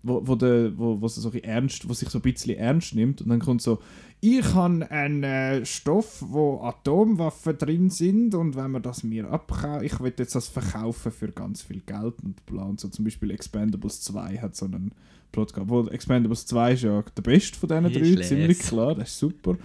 [0.02, 3.28] wo, wo, der, wo, wo, so ernst, wo sich so ein bisschen ernst nimmt und
[3.28, 3.80] dann kommt so,
[4.20, 9.84] ich habe einen äh, Stoff, wo Atomwaffen drin sind und wenn man das mir abkauft,
[9.84, 12.88] ich will jetzt das verkaufen für ganz viel Geld und bla und so.
[12.88, 14.92] Zum Beispiel Expendables 2 hat so einen
[15.32, 18.94] Plot gehabt, wo Expendables 2 ist ja der beste von diesen Ich drei, ziemlich klar,
[18.94, 19.56] das ist super,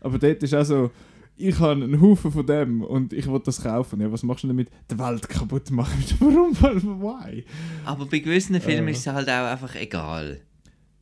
[0.00, 0.90] aber dort ist auch so,
[1.38, 4.00] ich habe einen Haufen von dem und ich will das kaufen.
[4.00, 4.68] Ja, was machst du damit?
[4.90, 6.02] Die Welt kaputt machen.
[6.20, 6.54] Warum?
[7.00, 7.44] Why?
[7.84, 8.92] Aber bei gewissen Filmen Äh.
[8.92, 10.40] ist es halt auch einfach egal.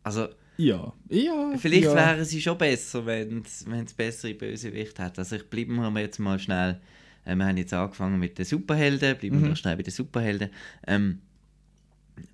[0.03, 0.92] Also, Ja.
[1.09, 1.53] Ja.
[1.59, 1.94] vielleicht ja.
[1.94, 5.18] wären sie schon besser, wenn es bessere Bösewicht hat.
[5.18, 6.81] Also, ich bleiben wir jetzt mal schnell.
[7.25, 9.42] Äh, wir haben jetzt angefangen mit den Superhelden, bleiben Mhm.
[9.42, 10.51] wir noch schnell bei den Superhelden.
[10.87, 11.20] Ähm,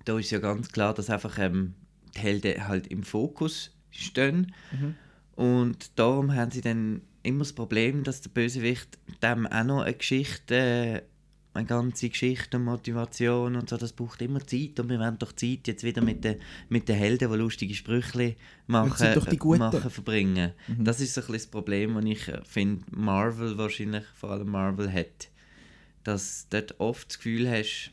[0.05, 1.73] da ist ja ganz klar, dass einfach ähm,
[2.15, 4.53] die Helden halt im Fokus stehen.
[5.35, 9.93] Und darum haben sie dann immer das Problem, dass der Bösewicht dem auch noch eine
[9.93, 11.01] Geschichte, äh,
[11.55, 14.79] eine ganze Geschichte und Motivation und so, das braucht immer Zeit.
[14.79, 16.37] Und wir wollen doch Zeit jetzt wieder mit den,
[16.69, 18.35] mit den Helden, die lustige Sprüche
[18.67, 18.89] machen,
[19.59, 20.53] machen verbringen.
[20.79, 24.49] Das ist so ein bisschen das Problem, das ich äh, finde, Marvel wahrscheinlich, vor allem
[24.49, 25.29] Marvel hat,
[26.03, 27.91] dass du dort oft das Gefühl hast,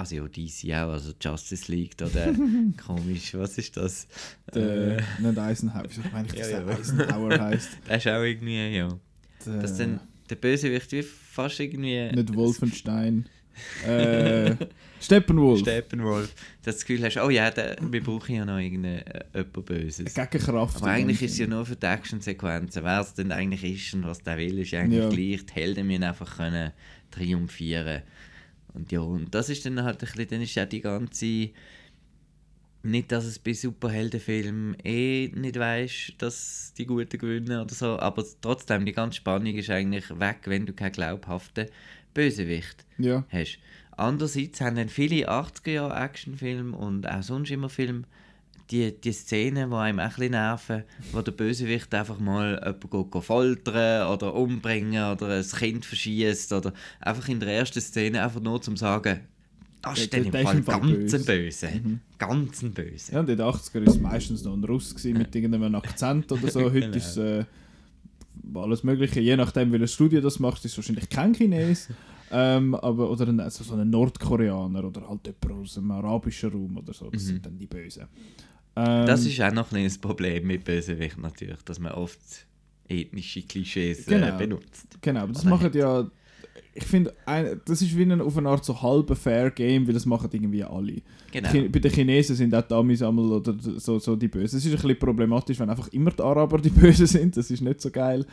[0.00, 2.32] also ja, DC auch, also Justice League oder
[2.86, 4.06] komisch, was ist das?
[4.54, 6.78] Der, Äh, nicht Eisenhower, ich meine, dass Ja, der ja.
[6.78, 7.70] Eisenhower heisst.
[7.88, 8.88] das ist auch irgendwie, ja.
[9.46, 12.10] Der, Dass dann der Bösewicht wie fast irgendwie...
[12.12, 13.26] nicht Wolfenstein.
[13.86, 14.54] äh,
[15.00, 15.60] Steppenwolf.
[15.60, 16.34] Steppenwolf.
[16.62, 20.14] Dass du das Gefühl hast, oh ja, der, wir brauchen ja noch irgendeinen äh, Böses.
[20.14, 20.76] Gegenkraft.
[20.76, 22.84] Aber eigentlich ist es ja nur für die Actionsequenzen.
[22.84, 25.08] Wer es denn eigentlich ist und was der will, ist eigentlich Ja.
[25.08, 25.46] gleich.
[25.46, 26.72] Die Helden müssen einfach können
[27.10, 28.02] triumphieren.
[28.74, 31.50] Und ja, und das ist dann halt ein bisschen, dann ist ja die ganze...
[32.82, 38.24] Nicht, dass es bei Superheldenfilmen eh nicht weißt, dass die Guten gewinnen oder so, aber
[38.40, 41.66] trotzdem, die ganze Spannung ist eigentlich weg, wenn du keinen glaubhaften
[42.14, 43.26] Bösewicht Ja.
[43.28, 43.58] hast.
[43.98, 48.04] Andererseits haben dann viele 80er-Jahre-Actionfilme und auch sonst immer Filme
[48.70, 53.10] die, die Szenen, die einem auch ein bisschen nerven, wo der Bösewicht einfach mal jemanden
[53.10, 58.40] geht, foltern oder umbringen oder ein Kind verschießt oder einfach in der ersten Szene einfach
[58.40, 59.20] nur zum sagen,
[59.82, 62.00] das ist dann im Fall im Fall ganz böse." ein Böse.
[62.18, 63.12] Ganz ein Böse.
[63.12, 66.30] Ja, und in den 80er war es meistens noch ein Russ gewesen, mit irgendeinem Akzent
[66.30, 66.60] oder so.
[66.64, 66.96] Heute Genau.
[66.96, 67.44] ist es äh,
[68.54, 69.20] alles Mögliche.
[69.20, 71.88] Je nachdem, welches Studio das macht, ist es wahrscheinlich kein Chines.
[72.30, 76.76] ähm, aber, oder ein, also so ein Nordkoreaner oder halt jemand aus dem arabischen Raum
[76.76, 77.08] oder so.
[77.10, 78.04] Das sind dann die Bösen.
[78.76, 79.06] Ähm.
[79.06, 82.18] Das ist auch noch ein Problem mit Bösewicht natürlich, dass man oft
[82.88, 84.36] ethnische Klischees äh, Genau.
[84.38, 84.98] benutzt.
[85.00, 86.10] Genau, aber das Oder machen ja.
[86.72, 87.12] Ich finde,
[87.64, 90.62] das ist wie ein, auf eine Art so halber Fair Game, weil das machen irgendwie
[90.62, 91.02] alle.
[91.32, 91.48] Genau.
[91.52, 94.56] Bei den Chinesen sind auch die Amis einmal oder so, so die Bösen.
[94.58, 97.36] Es ist ein bisschen problematisch, wenn einfach immer die Araber die Bösen sind.
[97.36, 98.24] Das ist nicht so geil.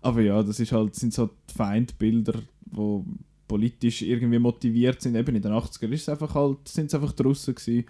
[0.00, 3.02] Aber ja, das ist halt, sind so die Feindbilder, die
[3.46, 5.14] politisch irgendwie motiviert sind.
[5.14, 7.84] Eben in den 80er ist es einfach halt, sind es einfach die Russen gewesen.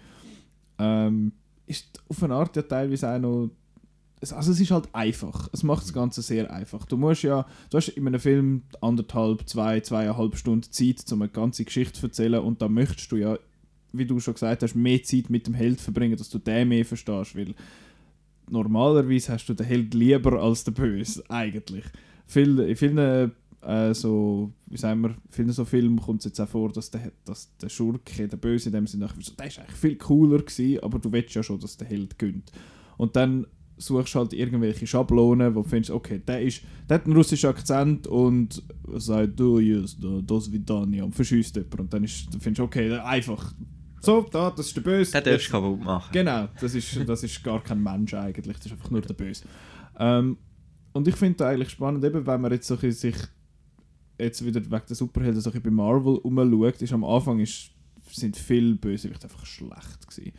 [0.77, 1.31] Ähm,
[1.67, 3.49] ist auf eine Art ja teilweise auch noch
[4.21, 5.49] es- also es ist halt einfach.
[5.51, 6.85] Es macht das Ganze sehr einfach.
[6.85, 11.29] Du musst ja, du hast in einem Film anderthalb, zwei, zweieinhalb Stunden Zeit, um eine
[11.29, 13.37] ganze Geschichte zu erzählen und da möchtest du ja,
[13.91, 16.85] wie du schon gesagt hast, mehr Zeit mit dem Held verbringen, dass du den mehr
[16.85, 17.53] verstehst, weil
[18.49, 21.83] normalerweise hast du den Held lieber als den Böse, eigentlich.
[22.27, 23.31] Viel, in vielen
[23.65, 27.11] äh, so, wie sagen wir, vielen so Filmen kommt es jetzt auch vor, dass der,
[27.25, 30.83] dass der Schurke, der Böse in dem Sinne, so, der ist eigentlich viel cooler gewesen,
[30.83, 32.51] aber du willst ja schon, dass der Held gönnt.
[32.97, 33.47] Und dann
[33.77, 38.07] suchst halt irgendwelche Schablonen, wo du findest, okay, der, ist, der hat einen russischen Akzent
[38.07, 41.81] und sagt, du, yes, da, das Vidania und verschießt jemanden.
[41.81, 43.53] Und dann, ist, dann findest du, okay, einfach,
[44.01, 45.11] so, da, das ist der Böse.
[45.11, 46.09] Den darfst du kaputt machen.
[46.13, 49.43] Genau, das ist, das ist gar kein Mensch eigentlich, das ist einfach nur der Böse.
[49.99, 50.37] Ähm,
[50.93, 53.27] und ich finde eigentlich spannend, eben wenn man jetzt so ein bisschen sich
[54.17, 57.69] jetzt wieder wegen der Superhelden so ein bei Marvel umschaut, ist am Anfang ist,
[58.11, 60.31] sind viele Bösewichte einfach schlecht gewesen.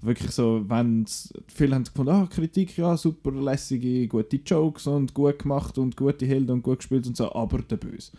[0.00, 1.06] Wirklich so, wenn
[1.46, 6.26] viele haben gefunden, ah, Kritik, ja, super lässige, gute Jokes und gut gemacht und gute
[6.26, 8.10] Helden und gut gespielt und so, aber der Böse.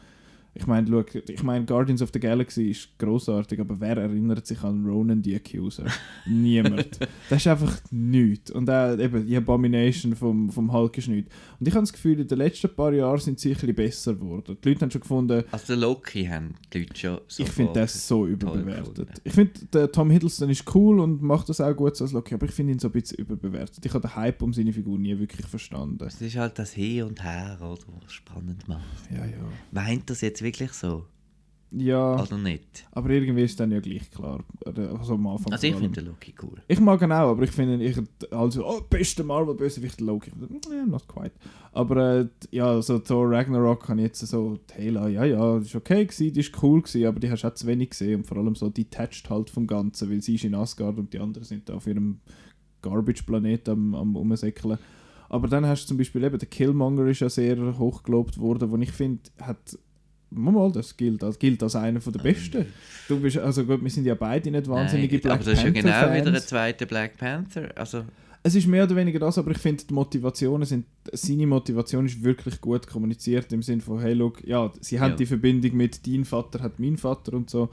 [0.55, 4.61] Ich meine, schau, ich meine, Guardians of the Galaxy ist großartig, aber wer erinnert sich
[4.63, 5.85] an Ronan the Accuser?
[6.27, 6.99] Niemand.
[7.29, 8.51] Das ist einfach nichts.
[8.51, 11.33] Und auch eben die Abomination vom, vom Hulk ist nichts.
[11.59, 14.13] Und ich habe das Gefühl, in den letzten paar Jahren sind sie ein bisschen besser
[14.13, 14.55] geworden.
[14.63, 18.07] Die Leute haben schon gefunden, Also der Loki haben die Leute schon ich finde das
[18.07, 18.95] so überbewertet.
[18.95, 19.11] gefunden.
[19.23, 22.45] Ich finde, Tom Hiddleston ist cool und macht das auch gut so als Loki, aber
[22.45, 23.83] ich finde ihn so ein bisschen überbewertet.
[23.83, 26.03] Ich habe den Hype um seine Figur nie wirklich verstanden.
[26.05, 28.83] Es ist halt das Hin und Her, oder, was spannend macht.
[29.09, 29.31] Ja, ja.
[29.71, 31.05] Meint das jetzt wirklich so?
[31.75, 32.85] Ja, Oder nicht?
[32.91, 34.43] aber irgendwie ist dann ja gleich klar.
[34.63, 36.61] Also am Anfang Also ich finde Loki cool.
[36.67, 37.97] Ich mag ihn auch, aber ich finde, ich
[38.29, 40.31] also, oh, beste Marvel-Bösewicht Loki.
[40.69, 41.31] Ja, not quite.
[41.71, 46.31] Aber äh, ja, so Thor Ragnarok ich jetzt so, Hela, ja, ja, ist okay gewesen,
[46.31, 48.53] die ist cool gewesen, aber die hast du auch zu wenig gesehen und vor allem
[48.53, 51.73] so detached halt vom Ganzen, weil sie ist in Asgard und die anderen sind da
[51.73, 52.19] auf ihrem
[52.83, 54.77] Garbage-Planet am, am Umsäckeln.
[55.27, 58.69] Aber dann hast du zum Beispiel eben, der Killmonger ist ja sehr hoch gelobt worden,
[58.69, 59.75] wo ich finde, hat
[60.35, 62.65] Mal, das gilt, das gilt als einer der besten.
[63.07, 65.63] Du bist, also gut, wir sind ja beide nicht wahnsinnige Nein, Black aber das ist
[65.63, 66.25] ja genau Panther-Fans.
[66.25, 67.69] wieder ein zweiter Black Panther.
[67.75, 68.03] Also,
[68.43, 72.21] Es ist mehr oder weniger das, aber ich finde, die Motivationen sind, seine Motivation ist
[72.23, 75.15] wirklich gut kommuniziert im Sinne von, hey, look, ja, sie haben Ja.
[75.17, 77.69] die Verbindung mit dein Vater hat mein Vater und so.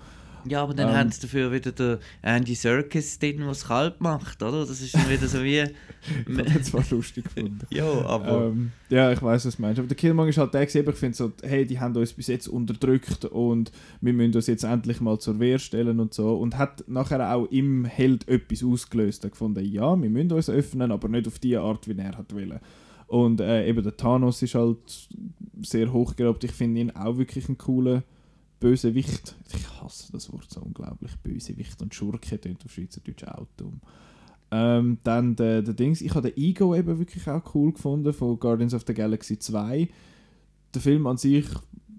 [0.47, 0.95] Ja, aber dann Ähm.
[0.95, 4.61] haben sie dafür wieder den Andy Serkis drin, der es kalt macht, oder?
[4.67, 5.61] Das ist dann wieder so wie...
[5.61, 7.61] Ich habe das zwar lustig gefunden.
[7.71, 8.47] ja, aber...
[8.47, 9.79] Ähm, ja, ich weiß, was du meinst.
[9.79, 12.49] Aber der Killmonger ist halt der, ich finde so, hey, die haben uns bis jetzt
[12.49, 13.71] unterdrückt und
[14.01, 16.35] wir müssen uns jetzt endlich mal zur Wehr stellen und so.
[16.37, 19.23] Und hat nachher auch im Held etwas ausgelöst.
[19.23, 22.17] Er hat gefunden, ja, wir müssen uns öffnen, aber nicht auf die Art, wie er
[22.17, 22.61] hat wollen.
[23.07, 25.09] Und äh, eben der Thanos ist halt
[25.63, 26.45] sehr hochgelobt.
[26.45, 28.05] Ich finde ihn auch wirklich einen coolen
[28.61, 29.35] Bösewicht.
[29.55, 31.17] Ich hasse das Wort so unglaublich.
[31.23, 33.81] Bösewicht und Schurke klingt auf Schweizerdeutsch auch dumm.
[34.53, 38.39] Ähm, dann der, der Dings, ich habe den Ego eben wirklich auch cool gefunden von
[38.39, 39.89] Guardians of the Galaxy 2.
[40.75, 41.47] Der Film an sich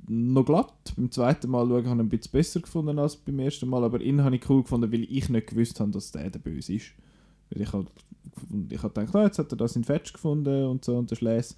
[0.07, 0.93] noch glatt.
[0.95, 3.83] Beim zweiten Mal schauen habe ich ihn ein bisschen besser gefunden als beim ersten Mal,
[3.83, 6.73] aber ihn habe ich cool gefunden, weil ich nicht gewusst habe, dass der der Böse
[6.73, 6.91] ist.
[7.49, 7.85] Ich habe
[8.69, 11.15] ich hab gedacht, ah, jetzt hat er das in Fetch gefunden und so und der
[11.15, 11.55] Schläß.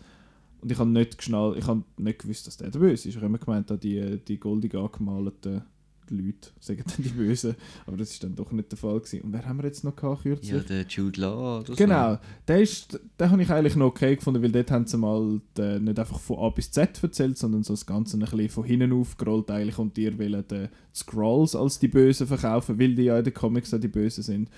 [0.64, 3.06] Und ich habe nicht geschnallt, ich habe nicht gewusst, dass der der Böse ist.
[3.08, 5.62] Ich habe immer gemeint, da die, die goldig angemalten
[6.10, 7.56] Leute sagen dann die Bösen.
[7.86, 9.22] Aber das ist dann doch nicht der Fall gewesen.
[9.22, 10.52] Und wer haben wir jetzt noch gehabt, kürzlich?
[10.52, 11.76] ja, der Jude Law oder so.
[11.76, 15.40] Genau, den, ist, den habe ich eigentlich noch okay gefunden, weil dort haben sie mal
[15.58, 18.64] die, nicht einfach von A bis Z erzählt, sondern so das Ganze ein bisschen von
[18.66, 23.18] hinten aufgerollt eigentlich und dir wollen die Scrolls als die Bösen verkaufen, weil die ja
[23.18, 24.50] in den Comics auch die Bösen sind.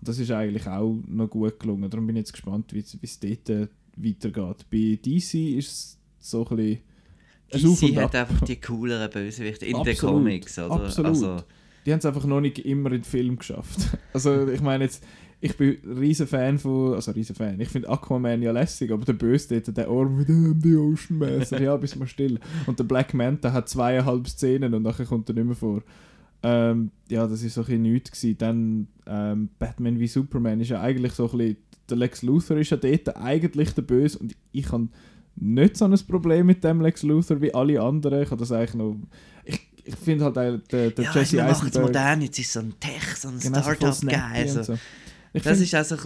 [0.00, 1.88] Und das ist eigentlich auch noch gut gelungen.
[1.90, 4.66] Darum bin ich jetzt gespannt, wie es- wie es dort äh, weitergeht.
[4.70, 6.80] Bei DC ist es so ein bisschen...
[7.52, 8.30] DC hat Ab.
[8.30, 10.84] einfach die cooleren Bösewichte in den Comics, oder?
[10.84, 11.10] absolut.
[11.10, 11.36] Also,
[11.86, 13.96] Die haben es einfach noch nicht immer in den Film geschafft.
[14.12, 15.04] Also ich meine jetzt,
[15.40, 19.04] ich bin ein riesen Fan von, also riesen Fan, ich finde Aquaman ja lässig, aber
[19.04, 22.40] der Böse dort, der Arm mit dem The Ocean Master, ja, bist mal still.
[22.66, 25.82] Und der Black Manta hat zweieinhalb Szenen und nachher kommt er nicht mehr vor.
[26.42, 28.38] Ähm, ja, das ist so ein bisschen nichts gewesen.
[28.38, 31.56] Dann ähm, Batman wie Superman ist ja eigentlich so ein bisschen,
[31.88, 34.88] der Lex Luthor ist ja dort eigentlich der Böse und ich habe
[35.36, 38.22] nicht so ein Problem mit dem Lex Luthor wie alle anderen.
[38.22, 38.96] Ich habe das eigentlich noch,
[39.44, 41.86] ich, ich finde halt äh, der, der ja, Jesse wir machen es Eisenberg...
[41.86, 44.12] modern, jetzt ist so ein Tech, so ein Genau, so Startup-Guy.
[44.12, 44.62] und Also.
[44.62, 44.78] so.
[45.42, 46.02] Das ist auch so ein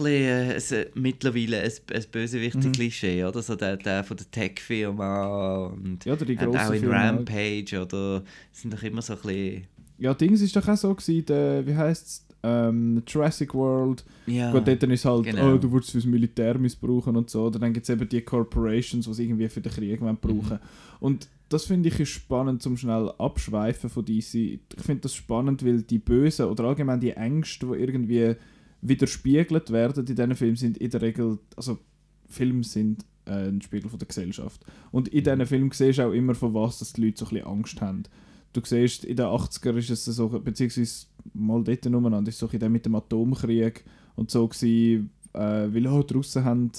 [0.57, 2.11] bisschen äh, ein, mittlerweile ein, ein Mhm.
[2.11, 3.41] bösewichtig-Klischee, oder?
[3.43, 6.91] So der, der von der Tech-Firma und, Ja, und auch in Firmen.
[6.97, 9.67] Rampage oder sind doch immer so ein bisschen...
[9.99, 14.03] Ja, Dings ist doch auch so gewesen, der, wie heisst es, ähm, Jurassic World.
[14.25, 15.53] Ja, Gut, dort ist halt, genau.
[15.53, 17.45] oh, du würdest es fürs Militär missbrauchen und so.
[17.45, 20.53] Oder dann gibt es eben die Corporations, die es irgendwie für den Krieg wollen brauchen
[20.53, 20.59] Mhm.
[20.99, 24.33] Und das finde ich ist spannend, zum schnell abschweifen von DC.
[24.35, 28.35] Ich finde das spannend, weil die Bösen oder allgemein die Ängste, die irgendwie
[28.81, 31.79] widerspiegelt werden in diesen Filmen, sind in der Regel, also
[32.27, 34.63] Filme sind äh, ein Spiegel von der Gesellschaft.
[34.91, 37.29] Und in diesen Filmen siehst du auch immer, von was dass die Leute so ein
[37.29, 38.03] bisschen Angst haben.
[38.51, 42.51] Du siehst, in den 80er ist es so, beziehungsweise mal dort umeinander, ist so ein
[42.51, 43.85] bisschen mit dem Atomkrieg
[44.15, 46.71] und so gewesen, äh, weil oh, die Russen haben,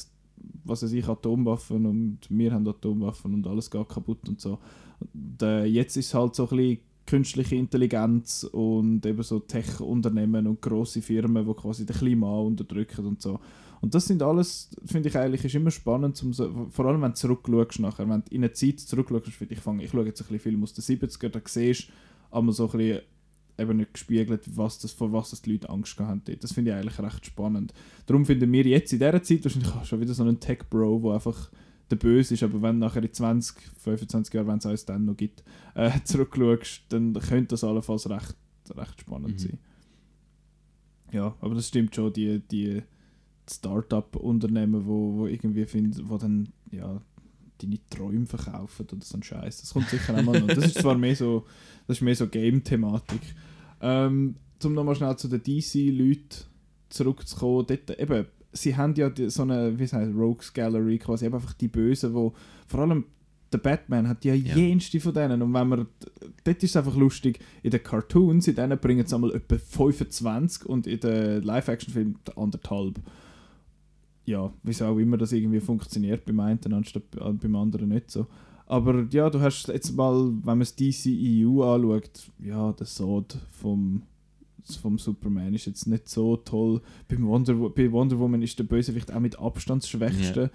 [0.65, 4.59] was weiß ich, Atomwaffen und wir haben Atomwaffen und alles geht kaputt und so.
[5.01, 10.63] Und, äh, jetzt ist halt so ein bisschen künstliche Intelligenz und eben so Tech-Unternehmen und
[10.63, 13.41] grosse Firmen, die quasi den Klima unterdrücken und so.
[13.81, 17.13] Und das sind alles, finde ich eigentlich, ist immer spannend, zum so, vor allem wenn
[17.13, 20.21] du zurückschaust nachher, wenn du in eine Zeit zurückschaust, finde ich, fange, ich schaue jetzt
[20.21, 23.01] ein bisschen Film aus den 70er, da siehst du einmal so ein bisschen
[23.59, 26.23] eben nicht gespiegelt, was das, vor was das die Leute Angst gehabt haben.
[26.25, 26.45] dort.
[26.45, 27.73] Das finde ich eigentlich recht spannend.
[28.07, 31.13] Darum finden wir jetzt in dieser Zeit wahrscheinlich auch schon wieder so einen Tech-Bro, der
[31.15, 31.51] einfach
[31.91, 35.17] der Böse ist, aber wenn nachher in 20, 25 Jahren, wenn es alles dann noch
[35.17, 35.43] gibt,
[35.75, 38.37] äh, zurückschaust, dann könnte das allenfalls recht,
[38.75, 39.39] recht spannend Mhm.
[39.39, 39.59] sein.
[41.13, 42.83] Ja, aber das stimmt schon, die, die
[43.49, 47.01] Start-up-Unternehmen, wo, wo irgendwie finden, wo dann ja,
[47.61, 49.61] deine Träume verkaufen oder so ein Scheiß.
[49.61, 50.49] Das kommt sicher auch mal noch.
[50.49, 51.45] Das ist zwar mehr so,
[51.87, 53.21] das ist mehr so Game-Thematik.
[53.81, 56.45] Ähm, um nochmal schnell zu den DC-Leuten
[56.91, 61.35] zurückzukommen, dort, eben, sie haben ja die, so eine, wie heißt Rogues Gallery quasi, eben
[61.35, 62.35] einfach die Bösen, wo
[62.67, 63.05] vor allem
[63.53, 64.55] der Batman hat ja, Ja.
[64.55, 65.87] jenste von denen und wenn man,
[66.45, 70.67] dort ist es einfach lustig, in den Cartoons, in denen bringen sie einmal etwa 25
[70.67, 73.01] und in den Live-Action-Filmen anderthalb.
[74.31, 78.27] Ja, wieso auch immer das irgendwie funktioniert beim einen anstatt bei- beim anderen nicht so.
[78.67, 84.03] Aber ja, du hast jetzt mal, wenn man das DCEU anschaut, ja, der Sword vom,
[84.81, 86.81] vom Superman ist jetzt nicht so toll.
[87.09, 90.51] Beim Wonder, Wo- bei Wonder Woman ist der Bösewicht auch mit Abstand Schwächste.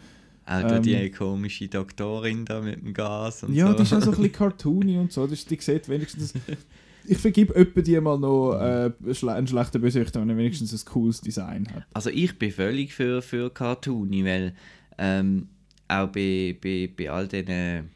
[0.45, 3.73] Auch da die Ähm, komische Doktorin da mit dem Gas und Ja, so.
[3.77, 5.25] die ist auch so ein bisschen cartoony und so.
[5.27, 6.33] Das, die sieht wenigstens.
[7.07, 10.85] Ich vergib öppe die mal noch äh, schle einen schlechten Bösewicht, wenn er wenigstens ein
[10.91, 11.85] cooles Design hat.
[11.93, 14.55] Also ich bin völlig für, für Cartoony, weil
[14.97, 15.49] ähm,
[15.87, 17.89] auch bei, bei, bei all diesen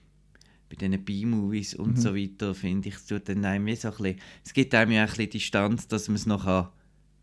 [0.70, 2.02] bei diesen B-Movies und Mhm.
[2.02, 4.92] so weiter, finde ich, es tut dann einem wie so ein bisschen, es gibt einem
[4.92, 6.68] ja ein bisschen Distanz, dass man es noch kann,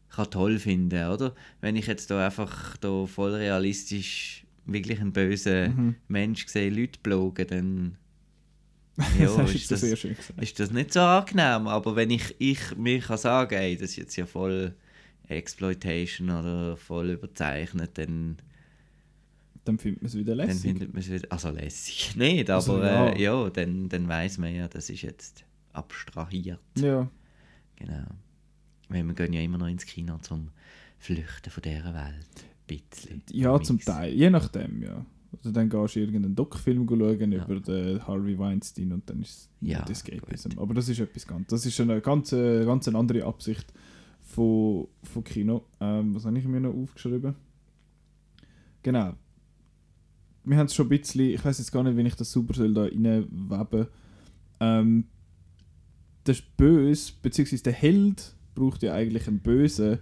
[0.08, 1.32] kann toll finden oder?
[1.60, 5.94] Wenn ich jetzt da einfach da voll realistisch wirklich einen bösen Mhm.
[6.08, 7.98] Mensch sehe, Leute blogen, dann
[9.18, 10.42] Ja, das hast ist das, sehr schön gesagt.
[10.42, 11.66] ist das nicht so angenehm.
[11.66, 14.74] Aber wenn ich, ich mir kann sagen, ey, das ist jetzt ja voll
[15.28, 18.36] Exploitation oder voll überzeichnet, dann,
[19.64, 20.62] Dann findet man es wieder dann lässig.
[20.62, 21.26] findet man es wieder.
[21.30, 25.02] Also lässig nicht, aber Also, ja, äh, ja dann, dann weiß man ja, das ist
[25.02, 26.60] jetzt abstrahiert.
[26.78, 27.10] Ja,
[27.76, 28.06] Genau.
[28.88, 30.48] Weil wir gehen ja immer noch ins Kino zum
[30.98, 32.26] Flüchten von dieser Welt.
[32.36, 33.22] Ein bisschen.
[33.30, 33.78] ja zum.
[33.80, 34.14] Teil.
[34.14, 35.04] Je nachdem, ja.
[35.46, 37.44] Oder dann gehst du irgendeinen Doc-Film schauen Ja.
[37.44, 40.58] über den Harvey Weinstein und dann ist es Ja, Escapism.
[40.58, 41.46] Aber das ist etwas ganz.
[41.48, 43.72] Das ist eine ganz, äh, ganz eine andere Absicht
[44.22, 45.64] von, von Kino.
[45.80, 47.34] Ähm, was habe ich mir noch aufgeschrieben?
[48.82, 49.14] Genau.
[50.44, 52.54] Wir haben es schon ein bisschen, ich weiß jetzt gar nicht, wie ich das super
[52.54, 53.86] soll da reinweben.
[54.60, 55.04] Ähm,
[56.26, 59.98] der Böse, beziehungsweise der Held, braucht ja eigentlich einen Bösen,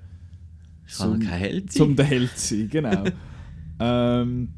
[0.99, 1.79] Kann er kein Held sein?
[1.79, 3.05] zum der Held zu sein, genau.
[3.81, 4.49] ähm,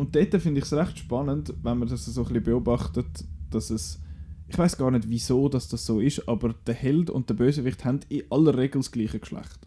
[0.00, 3.06] und dort finde ich es recht spannend, wenn man das so ein bisschen beobachtet,
[3.50, 4.00] dass es,
[4.48, 7.84] ich weiß gar nicht wieso dass das so ist, aber der Held und der Bösewicht
[7.84, 9.58] haben in aller Regel das gleiche Geschlecht.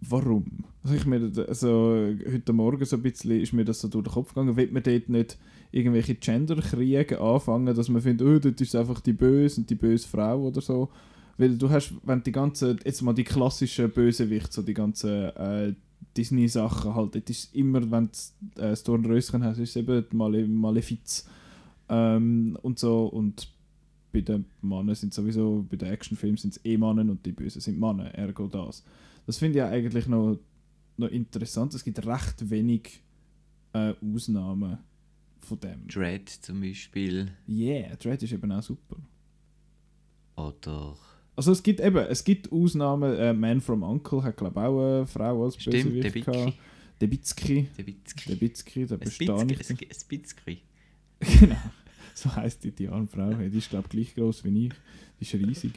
[0.00, 0.64] Warum?
[0.84, 4.12] Also ich mir, also heute Morgen so ein bisschen ist mir das so durch den
[4.12, 5.38] Kopf gegangen, will man dort nicht
[5.72, 10.06] irgendwelche Genderkriege anfangen, dass man findet, oh, dort ist einfach die Böse und die böse
[10.06, 10.88] Frau oder so.
[11.36, 15.74] Weil du hast, wenn die ganzen, jetzt mal die klassischen Bösewichte, so die ganzen äh,
[16.16, 18.10] Disney-Sachen halt, dort ist immer, wenn
[18.54, 21.28] du äh, das Dornröschen hast, ist es eben die Male Malefiz.
[21.88, 23.48] Ähm, und so, und
[24.12, 27.60] bei den Männern sind sowieso, bei den Actionfilmen sind es eh Männer und die Bösen
[27.60, 28.84] sind Männer, ergo das.
[29.26, 30.38] Das finde ich ja eigentlich noch,
[30.96, 31.74] noch interessant.
[31.74, 33.00] Es gibt recht wenig
[33.72, 34.78] äh, Ausnahmen
[35.40, 35.86] von dem.
[35.88, 37.32] Dread zum Beispiel.
[37.48, 38.96] Yeah, Dread ist eben auch super.
[40.36, 40.96] Oder.
[41.34, 43.14] Also es gibt eben, es gibt Ausnahmen.
[43.16, 46.54] Äh, Man from Uncle hat glaube ich auch eine Frau als Stimmt, Bösewicht gehabt.
[47.00, 47.68] Der Bitzki.
[47.76, 48.86] Der Bitzki.
[48.86, 48.98] Der.
[48.98, 49.00] Ein
[49.46, 49.76] Bitzki.
[51.20, 51.56] genau.
[52.14, 53.32] So heisst die, die arme Frau.
[53.32, 54.72] Die ist glaube ich gleich groß wie ich.
[55.18, 55.72] Die ist riesig.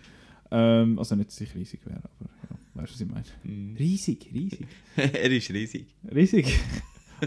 [0.51, 3.25] Ähm, also nicht, dass ich riesig wäre, aber ja, weißt du, was ich meine?
[3.43, 3.75] Mhm.
[3.77, 4.67] Riesig, riesig.
[4.95, 5.85] er ist riesig.
[6.13, 6.59] Riesig.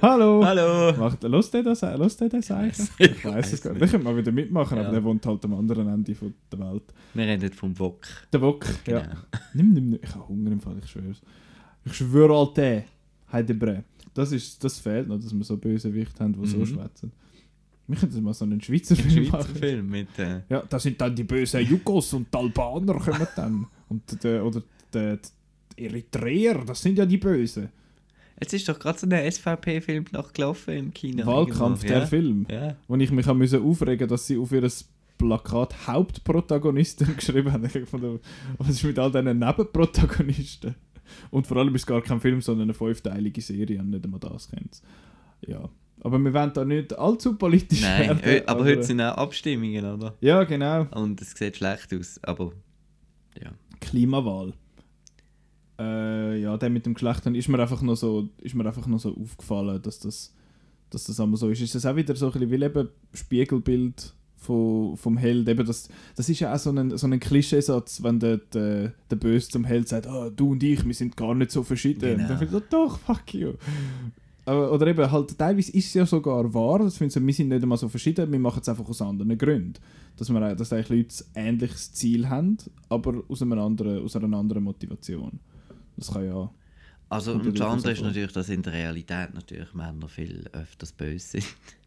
[0.03, 0.45] Hallo!
[0.45, 0.93] Hallo!
[0.97, 1.97] Macht, los der das, der
[2.29, 2.89] das eigentlich?
[2.99, 3.81] Ich Ich weiß es gar nicht.
[3.83, 4.85] Der könnte mal wieder mitmachen, Ja.
[4.85, 6.83] aber der wohnt halt am anderen Ende von der Welt.
[7.15, 8.07] Wir reden vom Wok.
[8.33, 8.99] Der Wok, Genau.
[9.01, 9.09] ja.
[9.55, 9.99] Nimm, nimm, nimm.
[10.03, 11.21] Ich habe Hunger im Fall, ich schwör's.
[11.85, 12.85] Ich schwöre, Alter.
[13.33, 13.85] Heidebre.
[14.15, 16.67] Das, ist, das fehlt noch, dass wir so böse Wichte haben, die so Mhm.
[16.67, 17.13] schwätzen.
[17.87, 19.55] Wir könnten mal so einen Schweizer Film Schweizer machen.
[19.57, 20.19] Film mit.
[20.19, 23.67] Äh, Ja, da sind dann die bösen Jugos und die Albaner kommen dann.
[23.89, 24.63] Und der, oder
[24.93, 25.17] der,
[25.79, 27.71] die Eritreer, das sind ja die Bösen.
[28.41, 31.27] Jetzt ist doch gerade so ein SVP-Film nachgelaufen im Kino.
[31.27, 32.07] Wahlkampf, der ja.
[32.07, 32.47] Film.
[32.51, 32.77] Ja.
[32.87, 34.69] wo ich mich müssen aufregen dass sie auf ihr
[35.19, 37.65] Plakat Hauptprotagonistin geschrieben haben.
[37.65, 37.93] Ich
[38.59, 40.75] was ist mit all diesen Nebenprotagonisten?
[41.31, 44.21] Und vor allem ist es gar kein Film, sondern eine fünfteilige Serie, und nicht einmal
[44.21, 44.81] das kennt
[45.47, 45.69] Ja.
[46.01, 48.21] Aber wir wollen da nicht allzu politisch Nein, werden.
[48.23, 50.15] hö- aber heute sind auch Abstimmungen, oder?
[50.21, 50.87] Ja, genau.
[50.93, 52.53] Und es sieht schlecht aus, aber.
[53.43, 53.51] Ja.
[53.81, 54.53] Klimawahl.
[55.79, 58.87] Äh, ja, der mit dem Geschlecht, dann ist mir einfach noch so, ist mir einfach
[58.87, 60.35] noch so aufgefallen, dass das,
[60.91, 61.61] dass das einmal so ist.
[61.61, 65.49] Ist das auch wieder so ein bisschen wie eben Spiegelbild von, vom Held?
[65.49, 69.17] Eben das, das ist ja auch so ein, so ein Klischeesatz, wenn der, der, der
[69.17, 72.17] Böse zum Held sagt, ah, du und ich, wir sind gar nicht so verschieden.
[72.17, 72.29] Genau.
[72.29, 73.53] Dann finde ich so, doch, fuck you.
[74.45, 77.49] Aber, oder eben, halt, teilweise ist es ja sogar wahr, das finden sie, wir sind
[77.49, 79.75] nicht einmal so verschieden, wir machen es einfach aus anderen Gründen.
[80.17, 82.57] Dass, wir, dass eigentlich Leute ein ähnliches Ziel haben,
[82.89, 85.39] aber aus, einem anderen, aus einer anderen Motivation.
[85.99, 86.51] Das kann ja...
[87.11, 90.93] Also, und das ja andere ist natürlich, dass in der Realität natürlich Männer viel öfters
[90.93, 91.47] böse sind.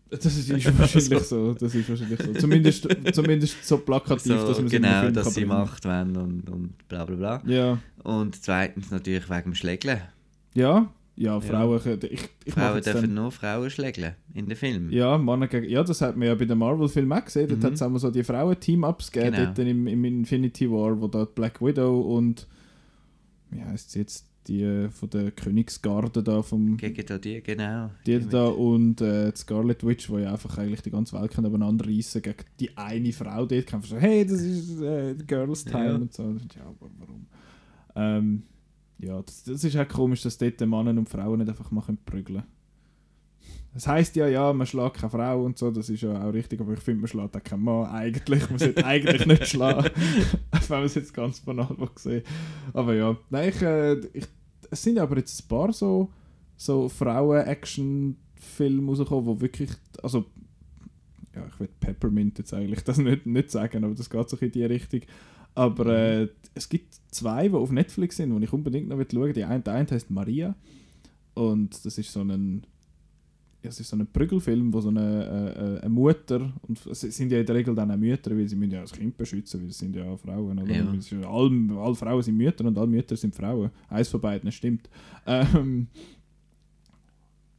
[0.10, 1.54] Das ist, ist wahrscheinlich so.
[1.54, 2.34] Das ist wahrscheinlich so.
[2.34, 5.58] Zumindest, zumindest so plakativ, So, dass man genau, dass kann sie bringen.
[5.58, 7.44] Macht wollen und, und bla bla bla.
[7.46, 10.02] Ja, Und zweitens natürlich wegen dem Schlägeln.
[10.54, 12.00] ja, ja, Frauen können...
[12.10, 14.92] Ich, ich Frauen dürfen dann, nur Frauen schlägeln in den Filmen.
[14.92, 17.48] ja, Männer gegen, ja, das hat man ja bei den Marvel-Filmen auch gesehen.
[17.48, 17.66] Dort Mhm.
[17.68, 19.46] hat es mal so die Frauen-Team-Ups gegeben, Genau.
[19.46, 22.48] dort im, im Infinity War, wo da Black Widow und...
[23.52, 24.28] Wie heisst sie jetzt?
[24.48, 26.76] Die äh, von der Königsgarde da vom...
[26.76, 27.92] Gegen da die, genau.
[28.08, 31.30] Die mit- da und äh, die Scarlet Witch, die ja einfach eigentlich die ganze Welt
[31.32, 33.90] können aneinander reissen gegen die eine Frau dort kämpfen.
[33.90, 35.96] So, hey, das ist äh, Girls Time Ja.
[35.96, 36.24] und so.
[36.24, 37.28] Und Ja, aber warum?
[37.96, 38.44] Ähm,
[38.98, 42.00] ja, das, das ist auch komisch, dass dort die Männer und Frauen nicht einfach machen
[42.04, 42.42] prügeln.
[43.74, 46.60] Das heisst ja, ja, man schlägt keine Frau und so, das ist ja auch richtig,
[46.60, 47.86] aber ich finde, man schlägt auch keinen Mann.
[47.86, 49.90] Eigentlich, man sollte eigentlich nicht schlagen.
[50.52, 52.24] Wenn man es jetzt ganz banal sehen
[52.74, 54.26] Aber ja, nein, ich, äh, ich,
[54.70, 56.12] es sind aber jetzt ein paar so,
[56.58, 59.72] so Frauen-Action-Filme rausgekommen, die wirklich,
[60.04, 60.26] also,
[61.34, 64.52] ja, ich will Peppermint jetzt eigentlich das nicht, nicht sagen, aber das geht so in
[64.52, 65.02] die Richtung.
[65.56, 69.34] Aber äh, es gibt zwei, die auf Netflix sind, die ich unbedingt noch schauen will.
[69.34, 70.56] Die eine, der eine heißt Maria
[71.34, 72.66] und das ist so ein
[73.64, 77.40] es ist so ein Prügelfilm, wo so eine, äh, eine Mutter, und es sind ja
[77.40, 79.78] in der Regel dann auch Mütter, weil sie müssen ja das Kind beschützen, weil es
[79.78, 80.72] sind ja Frauen, oder?
[80.72, 80.84] Ja.
[80.84, 83.70] Ja Alle, alle Frauen sind Mütter und alle Mütter sind Frauen.
[83.90, 84.90] Eins von beiden stimmt.
[85.26, 85.88] Ähm,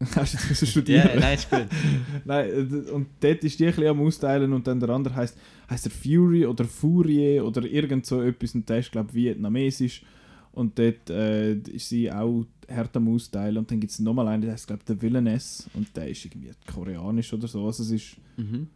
[0.17, 1.11] Hast du jetzt studieren?
[1.15, 1.67] Ja, nein, ist gut.
[2.25, 5.39] Nein, äh, und dort ist die ein bisschen am Austeilen und dann der andere heißt
[5.71, 10.03] heißt er Fury oder Furie oder irgend so etwas und der ist glaube ich vietnamesisch
[10.53, 14.43] und dort äh, ist sie auch hart am Austeilen und dann gibt es nochmal einen,
[14.43, 17.91] der heißt glaube ich der Villainess und der ist irgendwie koreanisch oder so, also es
[17.91, 18.69] ist Mhm.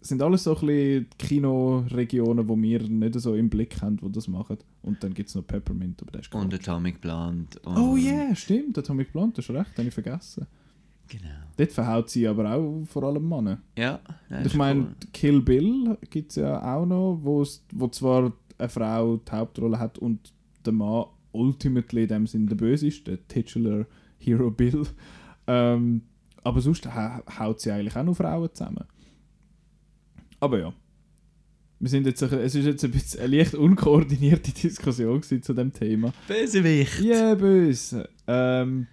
[0.00, 4.28] sind alles so ein bisschen Kinoregionen, wo wir nicht so im Blick haben, wo das
[4.28, 6.54] machen und dann gibt es noch Peppermint, aber der ist Und.
[6.54, 7.58] Atomic Blonde.
[7.64, 10.46] Und Oh ja, yeah, stimmt, Atomic Blonde, hast recht, habe ich vergessen.
[11.08, 11.24] Genau.
[11.56, 13.60] Dort verhaut sie aber auch vor allem Männer.
[13.76, 13.98] Ja,
[14.30, 14.94] ich ist meine, cool.
[15.12, 17.44] Kill Bill gibt es ja auch noch, wo
[17.88, 20.32] zwar eine Frau die Hauptrolle hat und
[20.64, 23.86] der Mann ultimately in dem Sinn der Böse ist, der Titular
[24.18, 24.86] Hero Bill.
[25.46, 26.02] Ähm,
[26.42, 28.84] aber sonst ha haut sie eigentlich auch noch Frauen zusammen.
[30.40, 30.72] Aber ja.
[31.78, 35.72] Wir sind jetzt, ein- es ist jetzt ein bisschen eine leicht unkoordinierte Diskussion zu dem
[35.72, 36.12] Thema.
[36.28, 37.00] Bösewicht.
[37.00, 38.08] Ja, böse.
[38.26, 38.86] Ähm,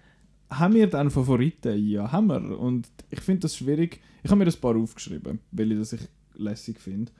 [0.50, 1.76] haben wir dann Favoriten?
[1.86, 2.58] Ja, haben wir.
[2.58, 4.00] Und ich finde das schwierig.
[4.22, 6.00] Ich habe mir ein paar aufgeschrieben, weil ich das ich
[6.36, 7.12] lässig finde.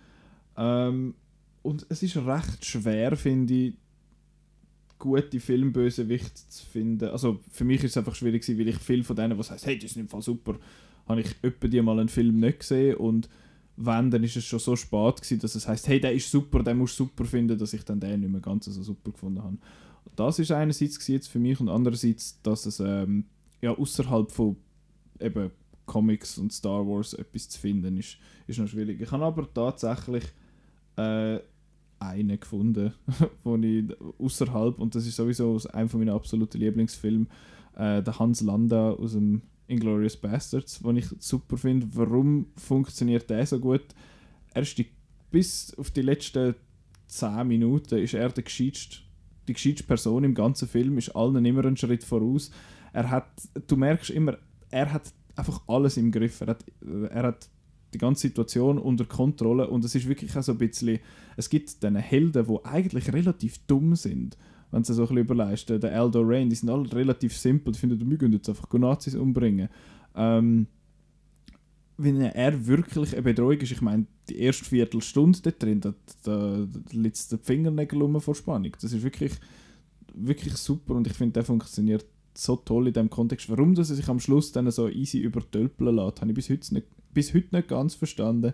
[0.56, 1.14] Ähm,
[1.62, 3.74] und es ist recht schwer, finde ich,
[4.98, 7.08] gute Filmbösewichte zu finden.
[7.08, 9.78] Also für mich ist es einfach schwierig, weil ich viel von denen, die sagen, hey,
[9.78, 10.56] das ist im Fall super,
[11.06, 13.28] habe ich öppe die mal einen Film nicht gesehen und
[13.80, 16.62] wenn, dann ist es schon so spät gewesen, dass es heißt, hey, der ist super,
[16.64, 19.42] den musst du super finden, dass ich dann den nicht mehr ganz so super gefunden
[19.42, 19.56] habe.
[20.16, 23.26] Das ist einerseits jetzt für mich und andererseits, dass es ähm,
[23.62, 24.56] ja außerhalb von
[25.20, 25.52] eben
[25.86, 28.18] Comics und Star Wars etwas zu finden ist,
[28.48, 29.00] ist noch schwierig.
[29.00, 30.24] Ich habe aber tatsächlich
[30.96, 31.38] äh,
[32.00, 32.92] einen gefunden,
[33.44, 33.84] wo ich
[34.18, 37.28] außerhalb und das ist sowieso aus einem von meinen absoluten Lieblingsfilmen,
[37.76, 41.86] äh, der Hans Landa aus dem Inglourious Bastards, den ich super finde.
[41.92, 43.84] Warum funktioniert der so gut?
[44.54, 44.82] Er ist
[45.30, 46.54] bis auf die letzten
[47.08, 48.98] 10 Minuten ist er der gescheitste,
[49.46, 52.50] die gescheitste Person im ganzen Film, ist allen immer einen Schritt voraus.
[52.92, 53.28] Er hat,
[53.66, 54.38] du merkst immer,
[54.70, 56.40] er hat einfach alles im Griff.
[56.40, 56.64] Er hat,
[57.10, 57.48] er hat
[57.94, 60.98] die ganze Situation unter Kontrolle und es ist wirklich auch so ein bisschen,
[61.36, 64.36] es gibt diese Helden, die eigentlich relativ dumm sind,
[64.70, 65.70] wenn du so ein bisschen überlegst.
[65.70, 69.14] Der Aldo Rain, die sind alle relativ simpel, die finden, wir gehen jetzt einfach Nazis
[69.14, 69.68] umbringen.
[70.14, 70.66] Ähm,
[71.96, 76.66] wenn er wirklich eine Bedrohung ist, ich meine, die erste Viertelstunde dort drin, da, da,
[76.66, 78.72] da liegt der Fingernägel um vor Spannung.
[78.80, 79.32] Das ist wirklich,
[80.14, 83.50] wirklich super und ich finde, der funktioniert so toll in dem Kontext.
[83.50, 86.74] Warum dass er sich am Schluss dann so easy übertölpeln lässt, habe ich bis heute
[86.74, 86.86] nicht,
[87.18, 88.52] bis heute nicht ganz verstanden.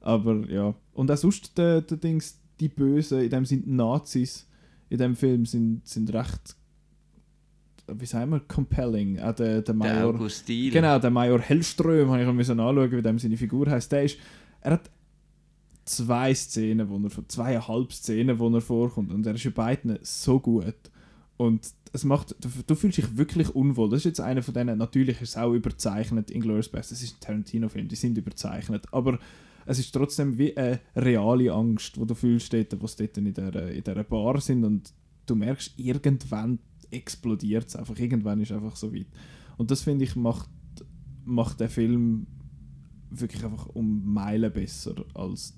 [0.00, 0.74] Aber ja.
[0.94, 4.48] Und auch sonst der, der Dings, die Bösen, in dem sind Nazis
[4.88, 6.56] in dem Film sind, sind recht,
[7.86, 9.18] wie sagen wir, compelling.
[9.20, 10.28] Auch der, der Der Major.
[10.46, 10.72] Diel.
[10.72, 13.92] Genau, der Major Hellström, habe ich müssen anschauen, wie dem seine Figur heißt.
[13.92, 14.18] Der ist,
[14.60, 14.90] er hat
[15.84, 20.40] zwei Szenen, wo er, zweieinhalb Szenen, wo er vorkommt und er ist in beiden so
[20.40, 20.74] gut.
[21.38, 23.88] Und es macht, du, du fühlst dich wirklich unwohl.
[23.88, 27.14] Das ist jetzt einer von denen, natürlich ist es auch überzeichnet, Inglourious Best, das ist
[27.16, 29.18] ein Tarantino-Film, die sind überzeichnet, aber
[29.64, 33.32] es ist trotzdem wie eine reale Angst, wo du fühlst, dort, wo sie dort in
[33.32, 34.92] dieser, in dieser Bar sind und
[35.26, 36.58] du merkst, irgendwann
[36.90, 39.06] explodiert es einfach, irgendwann ist es einfach so weit.
[39.56, 40.50] Und das finde ich macht,
[41.24, 42.26] macht der Film
[43.10, 45.54] wirklich einfach um Meilen besser, als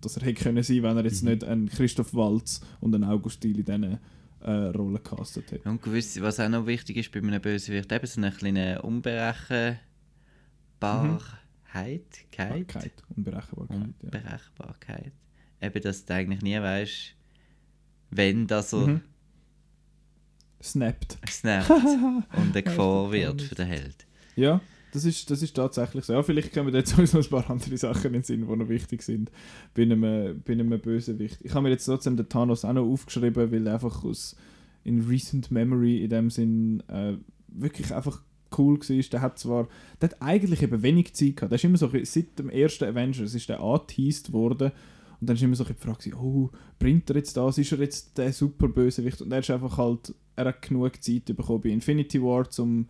[0.00, 1.30] dass er hätte können sein, wenn er jetzt Mhm.
[1.30, 3.98] nicht einen Christoph Waltz und einen August Diel in diesen
[4.42, 5.68] äh, Rollen gecastet hätte.
[5.68, 9.80] Und gewiss, was auch noch wichtig ist bei einem Bösewicht, eben so eine kleine Unberechenbarkeit.
[12.32, 12.92] Keit?
[13.16, 13.94] Unberechenbarkeit.
[14.02, 15.12] Unberechenbarkeit,
[15.60, 15.66] ja.
[15.68, 17.14] Eben, dass du eigentlich nie weißt,
[18.10, 19.00] wenn das so Mhm.
[20.62, 21.18] Snappt.
[21.28, 24.06] snappt und eine Gefahr wird für den Held.
[24.36, 24.60] Ja,
[24.92, 26.12] das ist, das ist tatsächlich so.
[26.12, 29.02] Ja, vielleicht kommen jetzt sowieso ein paar andere Sachen in den Sinn, die noch wichtig
[29.02, 29.30] sind
[29.74, 31.38] bei einem, bei einem Bösewicht.
[31.42, 34.36] Ich habe mir jetzt trotzdem den Thanos auch noch aufgeschrieben, weil er einfach aus
[34.84, 37.14] in recent memory in dem Sinn äh,
[37.48, 38.22] wirklich einfach
[38.56, 39.02] cool war.
[39.02, 39.68] Der hat zwar,
[40.00, 41.52] der hat eigentlich eben wenig Zeit gehabt.
[41.52, 44.72] Der ist immer so, seit dem ersten Avengers ist der angeteased worden
[45.20, 47.58] und dann ist immer so die Frage, oh, bringt er jetzt das?
[47.58, 49.20] Ist er jetzt der super Bösewicht?
[49.20, 52.88] Und er ist einfach halt, er hat genug Zeit bekommen bei Infinity War, um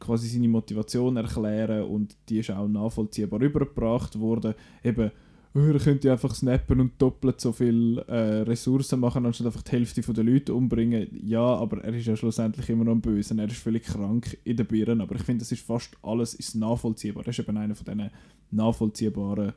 [0.00, 4.54] quasi seine Motivation erklären und die ist auch nachvollziehbar übergebracht worden.
[4.82, 5.10] Eben,
[5.54, 9.72] oh, er könnte einfach snappen und doppelt so viel äh, Ressourcen machen, anstatt einfach die
[9.72, 11.08] Hälfte der Leute umbringen.
[11.24, 13.36] Ja, aber er ist ja schlussendlich immer noch ein Böse.
[13.38, 16.54] Er ist völlig krank in den Birnen, aber ich finde, das ist fast alles ist
[16.54, 17.24] nachvollziehbar.
[17.24, 18.10] Er ist eben einer von diesen
[18.50, 19.52] nachvollziehbaren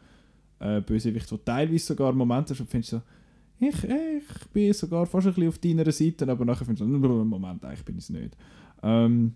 [0.60, 3.02] äh, Bösewichten, wo teilweise sogar Momente hast, wo du findest so,
[3.60, 6.86] ich, ich bin sogar fast ein bisschen auf deiner Seite, aber nachher findest du
[7.26, 8.36] Moment, eigentlich bin ich es nicht.
[8.82, 9.34] Ähm,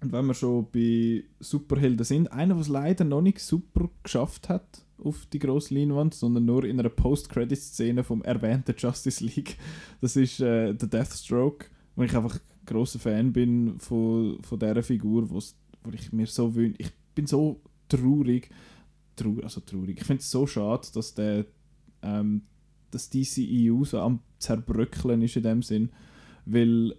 [0.00, 4.48] Und wenn wir schon bei Superhelden sind, einer, der es leider noch nicht super geschafft
[4.48, 9.56] hat auf die grosse Leinwand, sondern nur in einer Post-Credit-Szene vom erwähnten Justice League,
[10.00, 15.28] das ist äh, der Deathstroke, wo ich einfach großer Fan bin von, von dieser Figur,
[15.28, 15.38] wo
[15.92, 16.80] ich mir so wünsche.
[16.80, 18.50] Ich bin so traurig,
[19.16, 19.98] trau also traurig.
[19.98, 21.46] Ich finde es so schade, dass der
[22.02, 22.42] ähm,
[22.90, 25.90] das DCEU so am zerbröckeln ist in dem Sinn,
[26.46, 26.94] weil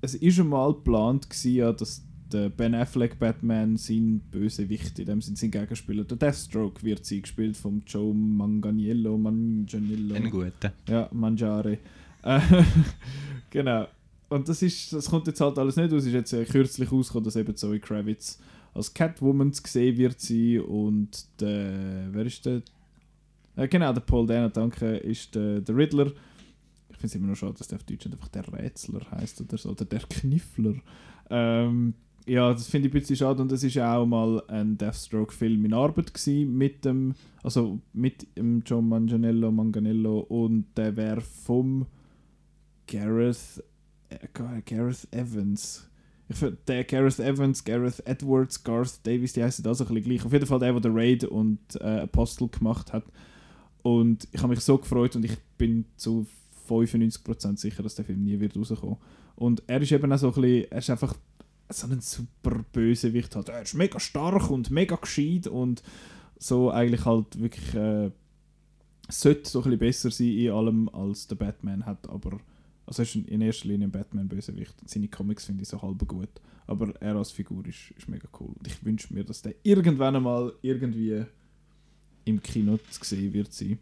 [0.00, 5.06] es ist schon mal geplant gewesen, ja, dass der Ben Affleck Batman sein Bösewicht in
[5.06, 6.04] dem Sinn sein Gegenspieler.
[6.04, 10.14] Der Deathstroke wird sie gespielt vom Joe Manganiello Manganiello.
[10.14, 10.72] Ein guter.
[10.88, 11.78] ja Mangiare.
[12.22, 12.40] Äh,
[13.50, 13.86] genau.
[14.28, 16.06] Und das ist das kommt jetzt halt alles nicht aus.
[16.06, 18.38] Ist jetzt äh, kürzlich rausgekommen dass eben Zoe Kravitz
[18.74, 22.62] als Catwoman zu sehen wird sie und der wer ist der?
[23.56, 26.12] Äh, genau der Paul Dano danke ist der, der Riddler
[27.00, 29.70] finde es immer noch schade, dass der auf Deutsch einfach der Rätsler heißt oder so,
[29.70, 30.74] oder der Kniffler.
[31.30, 31.94] Ähm,
[32.26, 35.72] ja, das finde ich ein bisschen schade und ist ja auch mal ein Deathstroke-Film in
[35.72, 41.86] Arbeit gewesen mit dem, also mit dem John Manganiello, Manganello und der wäre vom
[42.86, 43.64] Gareth,
[44.10, 44.28] äh,
[44.64, 45.88] Gareth Evans.
[46.28, 50.24] Ich find, der Gareth Evans, Gareth Edwards, Garth Davis, die heißen also ein bisschen gleich.
[50.24, 53.04] Auf jeden Fall der, der The Raid und äh, Apostle gemacht hat.
[53.82, 56.26] Und ich habe mich so gefreut und ich bin zu
[56.74, 58.96] 95% sicher, dass der Film nie wird rauskommen.
[59.36, 61.14] Und er ist eben auch so ein bisschen, er ist einfach
[61.68, 63.48] so ein super Bösewicht halt.
[63.48, 65.82] Er ist mega stark und mega gescheit und
[66.38, 68.10] so eigentlich halt wirklich äh,
[69.08, 72.40] sollte so ein bisschen besser sein in allem als der Batman hat, aber
[72.86, 74.74] also er ist in erster Linie ein Batman-Bösewicht.
[74.86, 76.28] Seine Comics finde ich so halb gut,
[76.66, 78.52] aber er als Figur ist, ist mega cool.
[78.58, 81.24] Und ich wünsche mir, dass der irgendwann einmal irgendwie
[82.24, 83.78] im Kino zu sehen wird sein.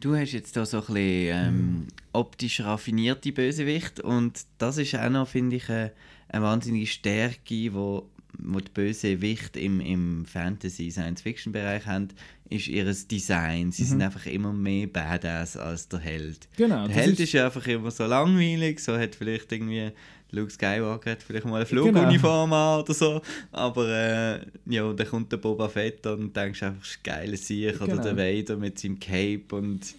[0.00, 5.10] Du hast jetzt da so ein bisschen ähm, optisch raffinierte Bösewicht und das ist auch
[5.10, 5.92] noch, finde ich, eine,
[6.28, 12.08] eine wahnsinnige Stärke, wo, wo die Bösewicht im, im Fantasy-Science-Fiction-Bereich haben,
[12.48, 13.70] ist ihr Design.
[13.72, 16.48] Sie sind einfach immer mehr Badass als der Held.
[16.56, 19.90] Genau, Der Held ist- ist ja einfach immer so langweilig, so hat vielleicht irgendwie
[20.32, 23.20] Luke Skywalker hat vielleicht mal eine Fluguniform an oder so,
[23.52, 27.76] aber äh, ja, dann kommt der Boba Fett und denkst einfach, das ist geiler Sieg
[27.80, 28.02] oder Genau.
[28.02, 29.94] der Vader mit seinem Cape und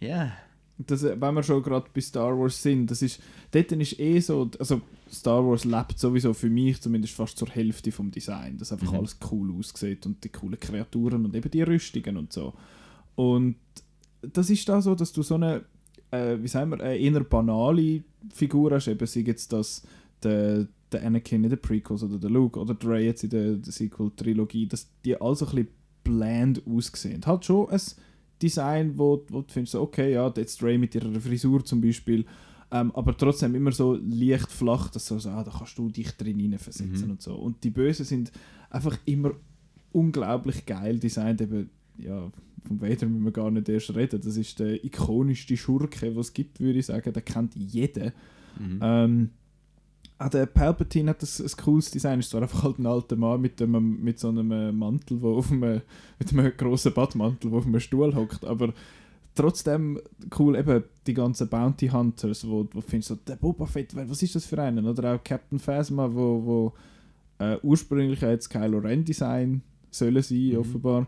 [0.00, 0.32] ja,
[0.78, 4.20] das, äh, wenn wir schon gerade bei Star Wars sind, das ist, dort ist eh
[4.20, 8.72] so, also Star Wars lebt sowieso für mich zumindest fast zur Hälfte vom Design, dass
[8.72, 8.98] einfach Mhm.
[8.98, 12.52] alles cool aussieht und die coolen Kreaturen und eben die Rüstungen und so.
[13.14, 13.56] Und
[14.20, 15.64] das ist da so, dass du so eine,
[16.10, 18.02] äh, wie sagen wir, eine eher banale
[18.32, 19.82] Figur hast, eben sei jetzt das
[20.22, 23.56] der, der Anakin in den Prequels oder der Luke oder der Rey jetzt in der,
[23.56, 25.68] der Sequel-Trilogie, dass die also ein bisschen
[26.04, 27.20] bland aussehen.
[27.26, 27.80] Halt schon ein
[28.40, 32.24] Design, wo, wo du findest, so, okay, ja, jetzt Ray mit ihrer Frisur zum Beispiel,
[32.70, 36.10] ähm, aber trotzdem immer so leicht flach, dass du so, ah, da kannst du dich
[36.12, 37.10] drin hineinversetzen Mhm.
[37.12, 37.34] und so.
[37.34, 38.32] Und die Bösen sind
[38.70, 39.32] einfach immer
[39.92, 42.30] unglaublich geil designt, eben, ja,
[42.66, 46.32] vom Vader müssen wir gar nicht erst reden, das ist der ikonischste Schurke, was es
[46.34, 48.12] gibt, würde ich sagen, der kennt jeder.
[48.58, 48.78] mhm.
[48.82, 49.30] Ähm,
[50.18, 52.20] auch der Palpatine hat ein, ein cooles Design.
[52.20, 55.52] Ist zwar einfach halt ein alter Mann mit, einem, mit so einem Mantel, wo auf
[55.52, 55.82] einem,
[56.18, 58.72] mit einem grossen Badmantel, der auf einem Stuhl hockt, aber
[59.34, 60.00] trotzdem
[60.38, 64.22] cool eben die ganzen Bounty Hunters, wo wo du findest, so, der Boba Fett, was
[64.22, 64.86] ist das für einen?
[64.86, 66.72] Oder auch Captain Phasma, wo, wo
[67.38, 70.56] äh, ursprünglich jetzt Kylo Ren Design sollen sein, Mhm.
[70.56, 71.06] offenbar.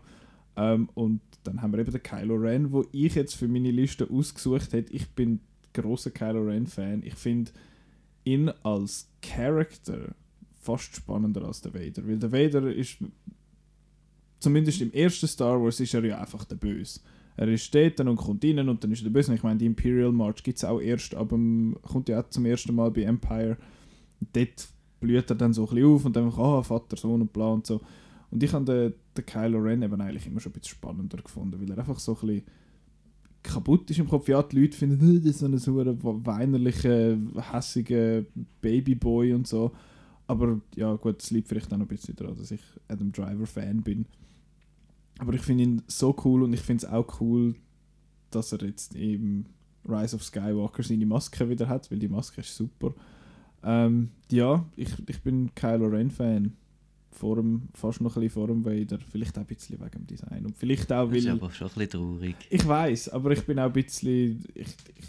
[0.59, 4.09] Ähm, und dann haben wir eben den Kylo Ren, wo ich jetzt für meine Liste
[4.11, 4.93] ausgesucht hätte.
[4.93, 5.39] Ich bin
[5.73, 7.01] großer Kylo Ren Fan.
[7.03, 7.51] Ich finde
[8.25, 10.13] ihn als Character
[10.59, 12.97] fast spannender als der Vader, weil der Vader ist
[14.39, 16.99] zumindest im ersten Star Wars ist er ja einfach der Böse.
[17.37, 19.33] Er ist dort und kommt rein und dann ist er der Böse.
[19.33, 21.37] Ich meine, die Imperial March gibt es auch erst, aber
[21.83, 23.57] kommt ja auch zum ersten Mal bei Empire.
[24.33, 24.67] Dort
[24.99, 27.65] blüht er dann so ein bisschen auf und dann ah, Vater, Sohn und bla und
[27.65, 27.79] so.
[28.31, 31.59] Und ich habe den, den Kylo Ren eben eigentlich immer schon ein bisschen spannender gefunden,
[31.59, 32.43] weil er einfach so ein bisschen
[33.41, 34.27] kaputt ist im Kopf.
[34.27, 37.17] Ja, die Leute finden, «Äh, das ist so ein so ein weinerlicher,
[37.51, 38.23] hässiger
[38.61, 39.71] Babyboy und so.
[40.27, 43.47] Aber ja, gut, es liegt vielleicht auch noch ein bisschen daran, dass ich Adam Driver
[43.47, 44.05] Fan bin.
[45.17, 47.55] Aber ich finde ihn so cool und ich finde es auch cool,
[48.29, 49.45] dass er jetzt im
[49.87, 52.93] Rise of Skywalker seine Maske wieder hat, weil die Maske ist super.
[53.63, 56.53] Ähm, ja, ich, ich bin Kylo Ren Fan.
[57.11, 58.99] Vor dem, fast noch ein bisschen vor dem Vader.
[59.11, 60.45] Vielleicht auch ein bisschen wegen dem Design.
[60.45, 61.33] Und vielleicht auch, das ist weil.
[61.33, 62.35] aber schon ein bisschen traurig.
[62.49, 64.43] Ich weiß, aber ich bin auch ein bisschen.
[64.53, 65.07] Ich, ich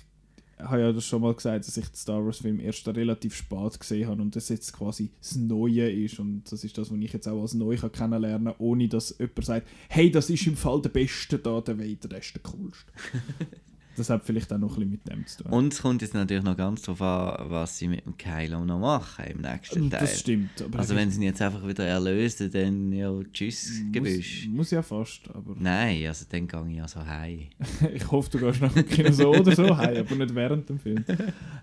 [0.58, 3.80] habe ja das schon mal gesagt, dass ich den Star Wars Film erst relativ spät
[3.80, 6.18] gesehen habe und das jetzt quasi das Neue ist.
[6.18, 9.16] Und das ist das, was ich jetzt auch als neu kann kennenlernen kann, ohne dass
[9.18, 12.42] jemand sagt: Hey, das ist im Fall der Beste da, der Vader, der ist der
[12.42, 12.92] coolste.
[14.00, 15.52] das hat vielleicht auch noch ein bisschen mit dem zu tun.
[15.52, 18.80] Und es kommt jetzt natürlich noch ganz darauf an, was sie mit dem Kylo noch
[18.80, 20.00] machen im nächsten Teil.
[20.00, 20.50] das stimmt.
[20.76, 24.46] Also wenn sie ihn jetzt einfach wieder erlösen, dann ja, tschüss, Gebüsch.
[24.48, 27.48] muss, muss ja fast, aber Nein, also dann gehe ich ja so heim.
[27.94, 30.78] ich hoffe, du gehst nach dem Kino so oder so heim, aber nicht während dem
[30.78, 31.04] Film.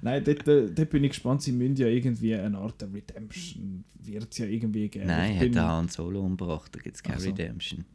[0.01, 4.27] Nein, dort, äh, dort bin ich gespannt, sie müssen ja irgendwie eine Art Redemption, wird
[4.31, 5.07] es ja irgendwie geben.
[5.07, 7.29] Nein, ich hat der Han Solo umgebracht, da gibt es keine Ach so.
[7.29, 7.85] Redemption.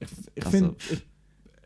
[0.00, 0.76] Ich, ich Also- finde,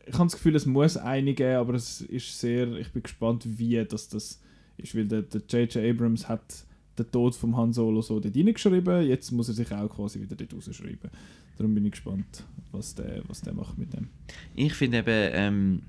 [0.07, 3.45] ich, habe das Gefühl, es muss eine geben, aber es ist sehr, ich bin gespannt,
[3.59, 4.41] wie das, das
[4.79, 5.77] ist, weil der J.J.
[5.77, 6.65] Abrams hat
[6.99, 10.35] den Tod von Han Solo so dort reingeschrieben, jetzt muss er sich auch quasi wieder
[10.37, 11.11] dort rausschreiben.
[11.57, 14.09] Darum bin ich gespannt, was der, was der macht mit dem.
[14.55, 15.83] Ich finde eben, ähm,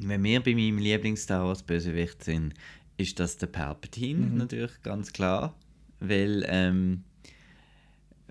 [0.00, 2.54] wenn wir bei meinem Lieblings-Star Bösewicht sind,
[2.98, 4.36] ist das der Palpatine Mhm.
[4.36, 5.54] natürlich ganz klar,
[6.00, 7.04] weil, ähm, weil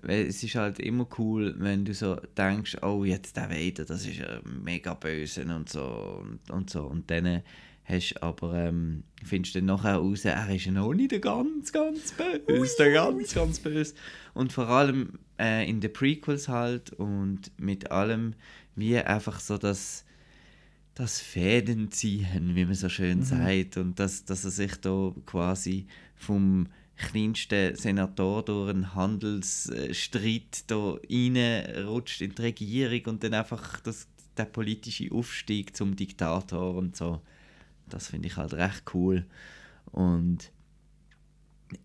[0.08, 4.18] es ist halt immer cool, wenn du so denkst, oh jetzt der Vader, das ist
[4.18, 6.82] ja mega böse und so und, und so.
[6.84, 7.42] Und dann
[7.84, 11.20] hast du aber ähm, findest du dann nachher raus, er ist ja noch nicht der
[11.20, 13.94] ganz, ganz böse, der ganz, ganz böse.
[14.34, 18.34] Und vor allem äh, in den Prequels halt und mit allem
[18.74, 20.04] wie einfach so das
[20.96, 25.86] das Fäden ziehen, wie man so schön sagt, und dass, dass er sich da quasi
[26.14, 34.08] vom kleinsten Senator durch einen Handelsstreit da reinrutscht in die Regierung und dann einfach das,
[34.36, 37.20] der politische Aufstieg zum Diktator und so.
[37.88, 39.24] Das finde ich halt recht cool.
[39.92, 40.50] Und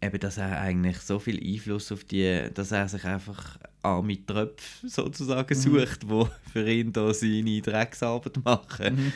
[0.02, 4.88] eben, dass er eigentlich so viel Einfluss auf die, dass er sich einfach arme Tröpfe
[4.88, 9.14] sozusagen sucht, wo für ihn da seine Drecksarbeit machen.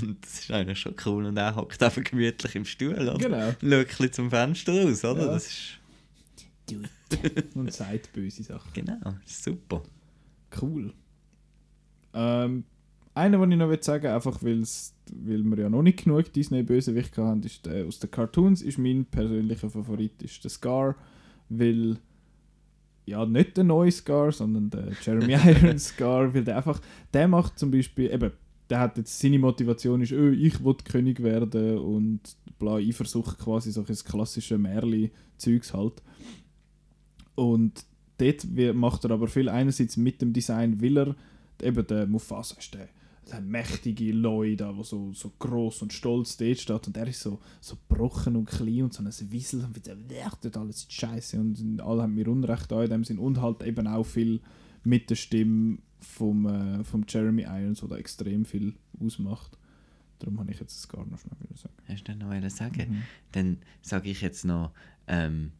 [0.00, 1.26] Und das ist eigentlich schon cool.
[1.26, 3.18] Und er hockt einfach gemütlich im Stuhl, oder?
[3.18, 3.50] Genau.
[3.50, 5.26] Schaut ein bisschen zum Fenster raus, oder?
[5.26, 5.32] Ja.
[5.32, 5.78] Das ist,
[7.54, 8.72] Und sagt böse Sachen.
[8.72, 9.82] genau, super.
[10.60, 10.92] Cool.
[12.14, 12.64] Ähm,
[13.16, 17.16] einer, den ich noch will sagen einfach weil's, weil wir ja noch nicht genug Disney-Bösewicht
[17.16, 20.96] haben, ist der aus den Cartoons, ist mein persönlicher Favorit, ist der Scar,
[21.48, 21.96] weil
[23.06, 26.80] ja, nicht der neue Scar, sondern der Jeremy Irons Scar, weil der einfach,
[27.14, 28.32] der macht zum Beispiel, eben,
[28.68, 32.20] der hat jetzt, seine Motivation ist, oh, ich will König werden und
[32.58, 36.02] bla, Eifersucht quasi, so ein klassisches Märli-Zeugs halt.
[37.34, 37.84] Und
[38.18, 38.44] dort
[38.74, 41.16] macht er aber viel einerseits mit dem Design, weil er
[41.62, 42.88] eben der Mufasa ist der
[43.40, 47.40] mächtige Leu da, der so, so gross und stolz dort steht und er ist so,
[47.60, 51.80] so brochen und klein und so ein Wiesel und wieder dort alles ist scheiße und
[51.80, 54.40] alle haben mir Unrecht da in dem Sinn und halt eben auch viel
[54.84, 59.58] mit der Stimme vom, äh, vom Jeremy Irons, der da extrem viel ausmacht.
[60.18, 61.74] Darum habe ich jetzt das gar noch schnell wieder sagen.
[61.88, 62.90] Hast du noch was sagen?
[62.90, 63.02] Mhm.
[63.32, 64.72] Dann sage ich jetzt noch,
[65.08, 65.52] ähm,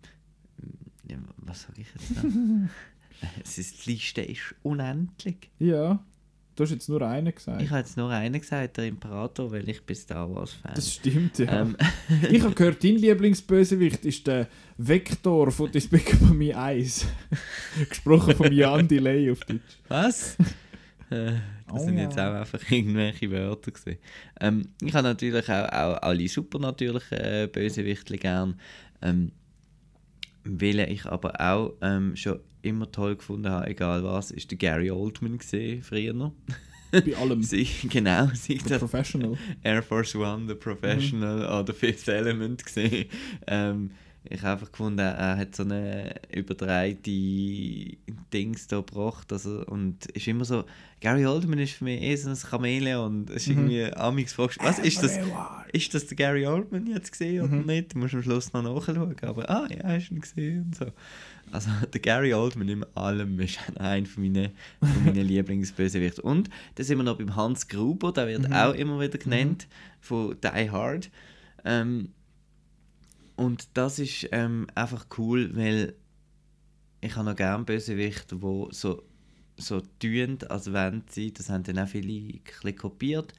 [1.39, 2.31] was sage ich jetzt noch?
[3.43, 5.51] es ist, die Liste ist unendlich.
[5.59, 6.05] Ja,
[6.57, 7.63] du hast jetzt nur einen gesagt.
[7.63, 10.73] Ich habe jetzt nur einen gesagt, der Imperator, weil ich bin Star Wars-Fan.
[10.75, 11.61] das stimmt, ja.
[11.63, 11.77] Ähm,
[12.31, 14.49] Ich habe gehört, dein Lieblingsbösewicht ist der
[14.79, 17.07] Vektor von Despicable Me 1.
[17.89, 19.79] Gesprochen von Jan Delay auf Deutsch.
[19.89, 20.37] Was?
[21.09, 21.35] Äh,
[21.69, 23.99] das Oh sind jetzt auch einfach irgendwelche Wörter gewesen.
[24.41, 28.61] Ähm, ich habe natürlich auch, auch alle supernatürlichen äh, gern.
[29.03, 29.31] Ähm,
[30.49, 34.91] weil ich aber auch ähm, schon immer toll gefunden habe, egal was, ist der Gary
[34.91, 36.33] Oldman gesehen früher noch.
[36.91, 37.43] Bei allem.
[37.43, 39.37] Sie, genau, sie Der Professional.
[39.63, 43.07] Air Force One, The Professional oder Fifth Element gesehen.
[43.47, 43.91] Ähm,
[44.29, 47.11] ich habe einfach gefunden, er hat so eine überdrehte
[48.33, 49.33] Dings da gebracht.
[49.33, 50.65] Also, und ist immer so,
[51.01, 53.07] Gary Oldman ist für mich eh so ein Chamäleon.
[53.07, 55.19] Und es ist irgendwie, amix fragst was ist das?
[55.73, 57.95] Ist das der Gary Oldman jetzt gesehen oder nicht?
[57.95, 59.17] Du musst am Schluss noch nachschauen.
[59.23, 60.87] Aber, ah, ja, hast du ihn gesehen und so.
[61.53, 64.51] Also, der Gary Oldman in allem ist einer von meinen,
[64.81, 66.25] von meinen Lieblingsbösewichten.
[66.25, 69.69] Und da sind wir noch beim Hans Gruber, der wird auch immer wieder genannt,
[70.01, 71.11] von Die Hard.
[71.65, 72.11] Ähm,
[73.37, 75.95] und das ist ähm, einfach cool, weil
[77.01, 79.03] ich habe noch gerne Bösewichte, die so,
[79.57, 83.33] so tun, als wenn sie, das haben dann auch viele ein kopiert,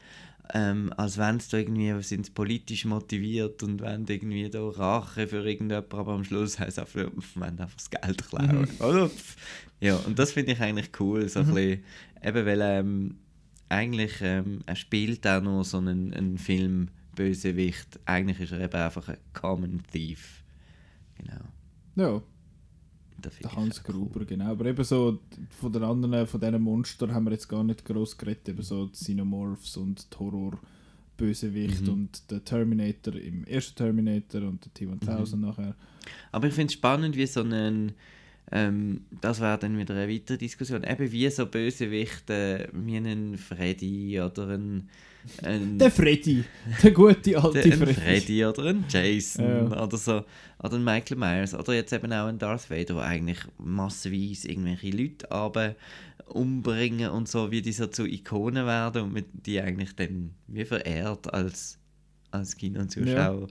[0.54, 5.46] ähm, als wenn sie da irgendwie sind politisch motiviert und wollen irgendwie da Rache für
[5.46, 8.68] irgendjemanden, aber am Schluss heißt es einfach, wir wollen einfach das Geld klauen.
[8.80, 9.10] Oder?
[9.82, 11.84] Ja, und das finde ich eigentlich cool, so ein bisschen,
[12.24, 13.16] eben weil ähm,
[13.70, 18.76] eigentlich ähm, er spielt auch nur so einen, einen Film Bösewicht, eigentlich ist er eben
[18.82, 20.44] einfach ein Common Thief.
[21.18, 21.42] Genau.
[21.96, 22.22] Ja,
[23.18, 23.94] der Hans auch cool.
[23.96, 24.52] Gruber, genau.
[24.52, 25.20] Aber eben so
[25.60, 28.48] von den anderen, von diesen Monstern haben wir jetzt gar nicht groß geredet.
[28.50, 31.90] Eben so die Xenomorphs und die Horror-Bösewicht Mhm.
[31.94, 35.42] und der Terminator im ersten Terminator und der T-1000 Mhm.
[35.42, 35.76] nachher.
[36.32, 37.94] Aber ich finde es spannend, wie so ein
[38.50, 40.82] Ähm, das wäre dann wieder eine weitere Diskussion.
[40.86, 44.88] Eben wie so Bösewichte wie einen Freddy oder ein,
[45.44, 46.44] ein Der Freddy,
[46.84, 47.94] der gute alte der- Freddy.
[47.94, 49.84] Freddy oder ein Jason Ja.
[49.84, 50.24] oder so.
[50.64, 51.54] Oder ein Michael Myers.
[51.54, 55.76] Oder jetzt eben auch ein Darth Vader, der eigentlich massenweise irgendwelche Leute aber
[56.28, 61.34] umbringen und so, wie die so zu Ikonen werden und die eigentlich dann wie verehrt
[61.34, 61.78] als,
[62.32, 63.48] als Kinozuschauer.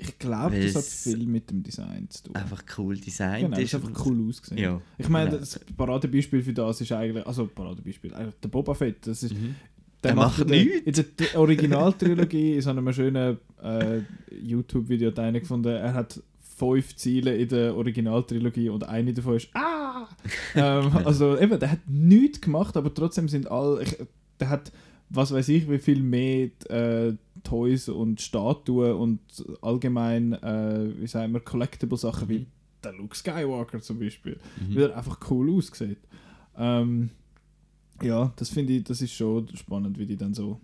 [0.00, 2.36] Ich glaube, das hat viel mit dem Design zu tun.
[2.36, 3.74] Einfach cool designt Genau, das ist.
[3.74, 4.62] einfach cool ausgesehen.
[4.62, 4.80] Ja.
[4.96, 5.40] Ich meine, Genau.
[5.40, 9.56] das Paradebeispiel für das ist eigentlich, also Paradebeispiel, eigentlich der Boba Fett, das ist, Mhm.
[10.02, 10.98] Der, Der macht der, nichts.
[10.98, 14.00] In der Originaltrilogie, in so einem schönen äh,
[14.40, 16.22] YouTube-Video hat einer gefunden, er hat
[16.56, 20.08] fünf Ziele in der Originaltrilogie und eine davon ist «Ah!»
[20.54, 23.96] ähm, Also eben, der hat nichts gemacht, aber trotzdem sind alle, ich,
[24.40, 24.72] der hat,
[25.10, 29.20] was weiß ich, wie viel mehr äh, Toys und Statuen und
[29.62, 32.46] allgemein, äh, wie sagen wir, Collectible-Sachen wie
[32.84, 34.76] der Luke Skywalker zum Beispiel, Mhm.
[34.76, 35.98] weil er einfach cool aussieht.
[36.56, 37.10] Ähm,
[38.02, 40.60] ja, das finde ich, das ist schon spannend, wie die dann so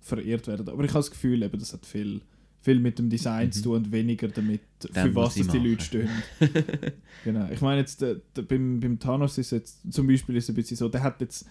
[0.00, 0.68] verehrt werden.
[0.68, 2.20] Aber ich habe das Gefühl, eben, das hat viel,
[2.62, 4.92] viel mit dem Design zu tun und weniger damit, Mhm.
[4.92, 6.08] Dem, für was was die Leute stehen.
[7.24, 7.48] genau.
[7.50, 10.76] Ich meine jetzt, der, der, beim, beim Thanos ist jetzt zum Beispiel ist ein bisschen
[10.76, 11.46] so, der hat jetzt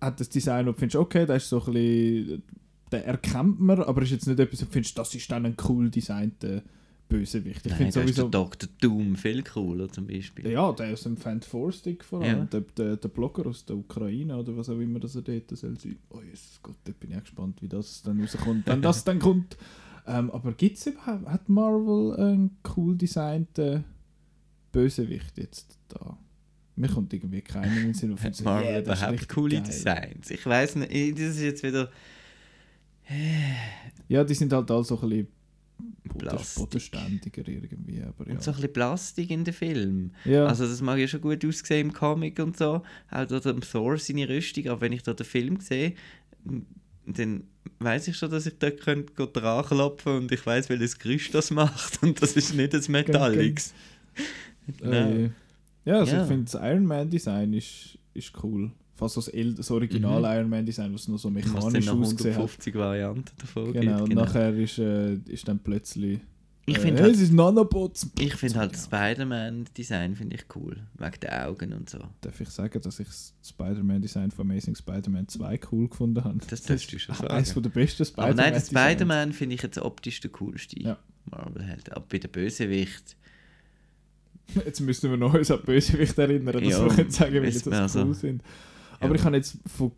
[0.00, 2.42] hat das Design, du findest, okay, das ist so ein bisschen,
[2.90, 5.56] den erkennt man, aber ist jetzt nicht etwas, wo du findest, das ist dann ein
[5.68, 6.62] cool designter
[7.10, 7.66] Bösewicht.
[7.66, 8.28] Ich finde ist der sowieso...
[8.28, 8.70] Dr.
[8.80, 10.50] Doom viel cooler zum Beispiel.
[10.50, 12.38] Ja, der aus dem Fan 4 Stick vor allem.
[12.38, 12.44] Ja.
[12.46, 15.78] Der, der, der Blogger aus der Ukraine oder was auch immer das er dort soll
[15.78, 15.98] sein.
[16.08, 18.66] Oh Jesus Gott, da bin ich gespannt, wie das dann rauskommt.
[18.66, 19.58] Wenn das dann kommt.
[20.06, 23.84] Ähm, aber gibt es überhaupt, hat Marvel einen cool designten
[24.72, 26.16] Bösewicht jetzt da?
[26.76, 28.16] Mir kommt irgendwie keiner in den Sinn.
[28.16, 29.64] findest du, Marvel yeah, ist überhaupt coole geil.
[29.66, 30.30] Designs?
[30.30, 31.90] Ich weiß nicht, das ist jetzt wieder
[34.08, 35.28] Ja, die sind halt alle so ein bisschen
[36.18, 36.58] Plastik.
[36.62, 38.02] bodenständiger irgendwie.
[38.02, 38.34] Aber ja.
[38.34, 40.10] Und so ein bisschen Plastik in den Film.
[40.24, 40.46] ja.
[40.46, 42.82] Also das mag ja schon gut aussehen im Comic und so.
[43.10, 44.68] Auch da der Thor seine Rüstung.
[44.68, 45.94] Aber wenn ich da den Film sehe,
[47.06, 47.44] dann
[47.78, 51.50] weiß ich schon, dass ich dort könnte dran klopfen und ich weiß, welches Geräusch das
[51.50, 52.02] macht.
[52.02, 53.74] Und das ist nicht das Metallics.
[54.82, 55.30] Äh,
[55.84, 56.22] ja, also Ja.
[56.22, 58.70] ich finde das Iron Man Design ist, ist cool.
[59.00, 59.20] Fast so
[59.56, 60.24] das, Original Mhm.
[60.26, 62.40] Iron Man Design, was noch so mechanisch noch ausgesehen hat.
[62.42, 64.08] 150 Varianten davon Genau, gibt.
[64.10, 66.20] und nachher ist, äh, ist dann plötzlich.
[66.66, 68.10] Ich äh, finde halt- es ist Nanobots.
[68.18, 68.98] Ich finde halt das Ja.
[69.08, 70.76] Spider-Man-Design finde ich cool.
[70.98, 71.98] Wegen den Augen und so.
[72.20, 76.38] Darf ich sagen, dass ich das Spider-Man Design von Amazing Spider-Man 2 cool gefunden habe?
[76.48, 77.28] Das darfst du schon sagen.
[77.28, 78.36] Eines von der besten Aber Spider-Man.
[78.36, 78.66] nein, das.
[78.68, 80.78] Spider-Man finde ich jetzt optisch der coolste.
[80.80, 80.98] Ja.
[81.24, 81.90] Marvel halt.
[81.92, 83.16] Aber bei der Bösewicht.
[84.64, 87.64] Jetzt müssen wir noch uns an Bösewicht erinnern, dass Ja, wir können sagen, wie das
[87.66, 88.02] wir also.
[88.04, 88.42] cool sind.
[89.00, 89.92] Aber ich habe jetzt von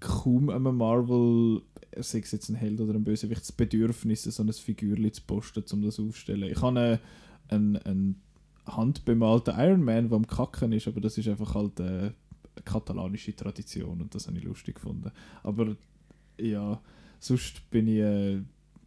[0.00, 1.62] kaum einem Marvel,
[1.96, 5.64] sei es jetzt ein Held oder ein Bösewicht, das Bedürfnis, so ein Figürchen zu posten,
[5.72, 6.50] um das aufzustellen.
[6.50, 7.00] Ich habe
[7.48, 8.22] einen, einen
[8.66, 12.14] handbemalten Iron Man, der am Kacken ist, aber das ist einfach halt eine
[12.64, 15.10] katalanische Tradition und das habe ich lustig gefunden.
[15.42, 15.76] Aber
[16.40, 16.80] ja,
[17.18, 18.40] sonst bin ich, äh,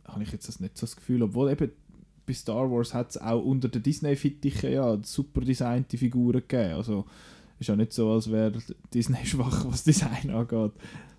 [0.05, 1.71] habe ich jetzt das nicht so das Gefühl, obwohl eben
[2.25, 6.73] bei Star Wars hat es auch unter den Disney-Fittichen ja super designte Figuren gegeben.
[6.73, 7.05] Also
[7.59, 8.53] ist ja nicht so, als wäre
[8.93, 10.73] Disney schwach, was Design angeht.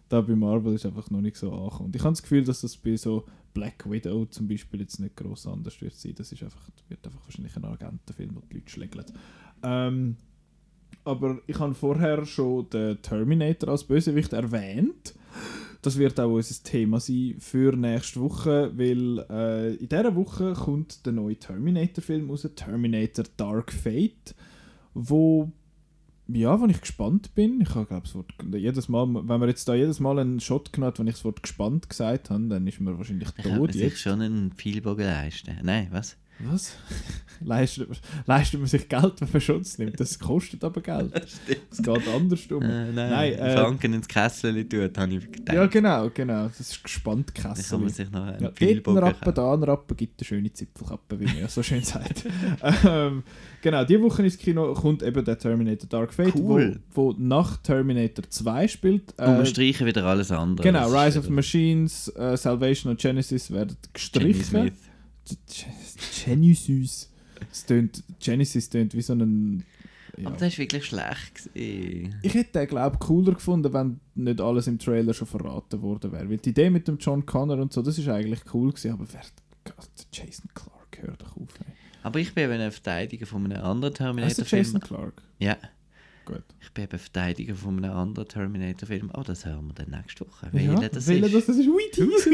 [0.09, 1.93] Da bei Marvel ist einfach noch nicht so angekommen.
[1.95, 5.47] Ich habe das Gefühl, dass das bei so Black Widow zum Beispiel jetzt nicht gross
[5.47, 6.15] anders wird sein.
[6.17, 9.05] Das ist einfach, wird einfach wahrscheinlich ein Agentenfilm, wo die Leute schlägeln.
[9.63, 10.17] Ähm,
[11.05, 15.15] aber ich habe vorher schon den Terminator als Bösewicht erwähnt.
[15.83, 21.07] Das wird auch unser Thema sein für nächste Woche, weil äh, in dieser Woche kommt
[21.07, 24.35] der neue Terminator-Film raus, Terminator Dark Fate,
[24.95, 25.53] wo
[26.29, 27.61] ja, wo ich gespannt bin.
[27.61, 30.73] Ich habe, glaube das Wort jedes Mal, wenn wir jetzt da jedes Mal einen Shot
[30.73, 33.57] genommen hat, wenn ich das Wort gespannt gesagt habe, dann ist mir wahrscheinlich Ich kann
[33.57, 34.01] tot sich jetzt.
[34.01, 35.57] schon einen Pfeilbogen leisten.
[35.63, 36.17] Nein, was?
[36.41, 36.73] Was?
[37.45, 37.99] leistet, man-
[38.67, 39.99] sich Geld, wenn man Schutz nimmt?
[39.99, 41.13] Das kostet aber Geld.
[41.71, 42.63] Es geht andersrum.
[42.63, 45.55] Äh, nein, Nein, äh, Franken ins Kessel tut, habe ich gedacht.
[45.57, 46.49] Ja, genau, genau.
[46.49, 47.89] Das ist gespannt Dann kann man Kessel.
[47.91, 51.39] sich noch einen Ja, Pfeilbogen Rappen, da ein Rappen, gibt eine schöne Zipfelkappe, wie man
[51.39, 52.25] ja so schön sagt.
[52.87, 53.23] ähm,
[53.63, 56.81] genau, diese Woche ins Kino kommt eben der Terminator Dark Fate, Cool.
[56.95, 59.13] wo, wo nach Terminator 2 spielt.
[59.19, 60.67] Und wir Äh, streichen wieder alles andere.
[60.67, 64.45] genau, Rise of wieder Machines, äh, Salvation und Genesis werden gestrichen.
[64.45, 64.73] Smith.
[66.25, 67.11] Genesis.
[67.51, 69.65] Es tönt, Genesis tönt wie so ein...
[70.17, 70.29] Ja.
[70.29, 71.55] Aber das war wirklich schlecht.
[71.55, 72.17] gewesen.
[72.23, 76.29] Ich hätte den, glaube cooler gefunden, wenn nicht alles im Trailer schon verraten worden wäre.
[76.29, 79.07] Weil die Idee mit dem John Connor und so, das ist eigentlich cool gewesen, aber
[79.13, 79.23] wer...
[79.65, 81.49] Gott, Jason Clark, hör doch auf.
[81.61, 81.73] Ey.
[82.03, 84.65] Aber ich bin eben ein Verteidiger von einem anderen Hast du Terminator-Film.
[84.65, 85.23] Jason Clark?
[85.39, 85.57] Ja.
[86.29, 86.45] Gut.
[86.61, 89.11] Ich bin eben Verteidiger von einem anderen Terminator-Film.
[89.17, 90.47] Oh, das hören wir dann nächste Woche.
[90.47, 91.35] Ja, Welcher das welcher ist.
[91.35, 92.31] das, das ist ui, Teaser.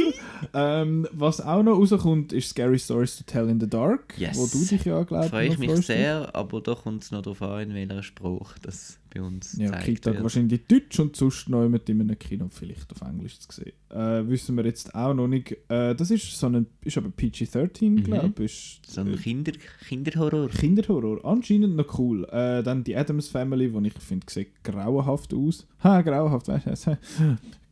[0.53, 4.37] ähm, Was auch noch rauskommt, ist Scary Stories to Tell in the Dark, Yes.
[4.37, 7.41] wo du dich ja, glaube Freue ich mich sehr, aber da kommt es noch darauf
[7.43, 10.23] an, in welcher Spruch das bei uns Ja, wird.
[10.23, 13.73] wahrscheinlich Deutsch und sonst noch mit in einem Kino vielleicht auf Englisch zu sehen.
[13.91, 15.53] Äh, wissen wir jetzt auch noch nicht.
[15.69, 18.03] Äh, das ist so ein, ist aber PG-13, Mhm.
[18.05, 18.81] glaube ich.
[18.87, 19.53] So ein Äh, Kinder
[19.89, 20.49] Kinderhorror.
[20.49, 21.25] Kinderhorror.
[21.25, 22.25] Anscheinend noch cool.
[22.33, 25.67] Äh, dann die Adams Family, die ich finde, sieht grauenhaft aus.
[25.83, 26.99] Ha, grauenhaft, weißt du.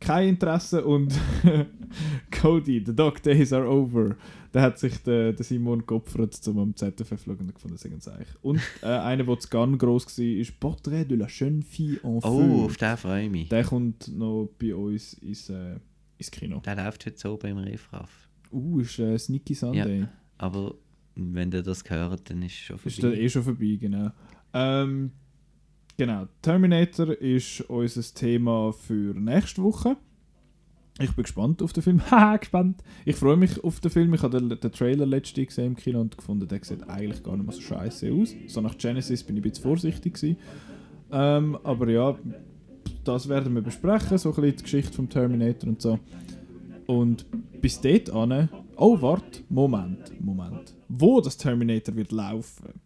[0.03, 1.13] Kein Interesse und
[2.31, 4.15] Cody, the dog days are over.
[4.51, 8.43] Da hat sich der, der Simon geopfert, um am ZFF schauen und gefunden, sagen eigentlich.
[8.43, 12.21] Und äh, einer, der zu ganz gross war, ist Portrait de la jeune fille en
[12.21, 12.27] feu.
[12.29, 13.49] Oh, auf den freue ich mich.
[13.49, 15.77] Der kommt noch bei uns ins, äh,
[16.17, 16.59] ins Kino.
[16.59, 18.27] Der läuft heute so beim Refraff.
[18.51, 20.05] Uh, ist äh, Sneaky Sunday.
[20.37, 20.75] Aber
[21.15, 23.17] wenn ihr das hört, dann ist es schon Ist vorbei.
[23.17, 24.11] eh schon vorbei, genau.
[24.53, 25.11] Ähm,
[25.97, 29.97] genau, Terminator ist unser Thema für nächste Woche.
[30.99, 32.01] Ich bin gespannt auf den Film.
[32.11, 32.83] Haha, gespannt.
[33.03, 34.13] Ich freue mich auf den Film.
[34.13, 37.35] Ich habe den, den Trailer letztens gesehen im Kino und gefunden, der sieht eigentlich gar
[37.35, 38.35] nicht mehr so scheiße aus.
[38.47, 40.37] So nach Genesis bin ich ein bisschen vorsichtig.
[41.11, 42.15] Ähm, aber ja,
[43.03, 45.99] das werden wir besprechen, so ein bisschen die Geschichte vom Terminator und so.
[46.85, 47.25] Und
[47.59, 48.49] bis dort an.
[48.75, 50.75] Oh, warte, Moment, Moment.
[50.89, 52.81] Wo das Terminator wird laufen?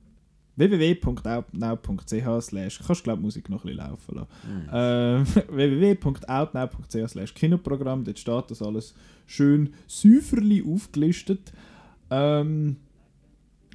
[0.58, 4.30] www.outnow.ch slash kannst glaube Musik noch ein bisschen laufen lassen.
[4.70, 4.70] Hm.
[4.70, 8.93] Äh, www.outnow.ch slash Kinoprogramm, dort steht das alles
[9.26, 11.53] schön säuferli aufgelistet.
[12.10, 12.78] Ähm,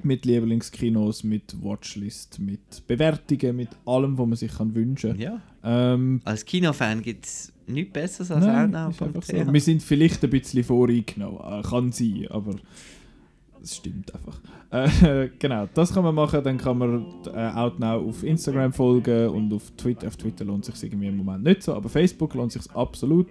[0.03, 5.39] mit Lieblingskinos, mit Watchlist, mit Bewertungen, mit allem, was man sich kann wünschen Ja.
[5.63, 8.89] ähm, Als Kinofan gibt es nichts Besseres als Nein, Outnow.
[8.91, 9.53] ist einfach so.
[9.53, 12.55] Wir sind vielleicht ein bisschen voreingenommen, äh, kann sein, aber
[13.63, 14.39] es stimmt einfach.
[14.71, 19.53] Äh, genau, das kann man machen, dann kann man äh, Outnow auf Instagram folgen und
[19.53, 20.07] auf Twitter.
[20.07, 23.27] Auf Twitter lohnt sich irgendwie im Moment nicht so, aber Facebook lohnt sich absolut.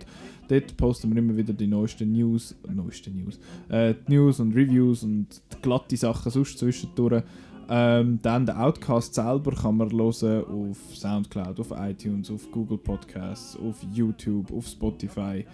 [0.49, 5.29] Dort posten wir immer wieder die neuesten News, neuesten News, äh, News und Reviews und
[5.53, 7.23] die glatte Sachen sonst zwischendurch.
[7.69, 13.57] Ähm, dann den Outcast selber kann man hören auf Soundcloud, auf iTunes, auf Google Podcasts,
[13.57, 15.45] auf YouTube, auf Spotify.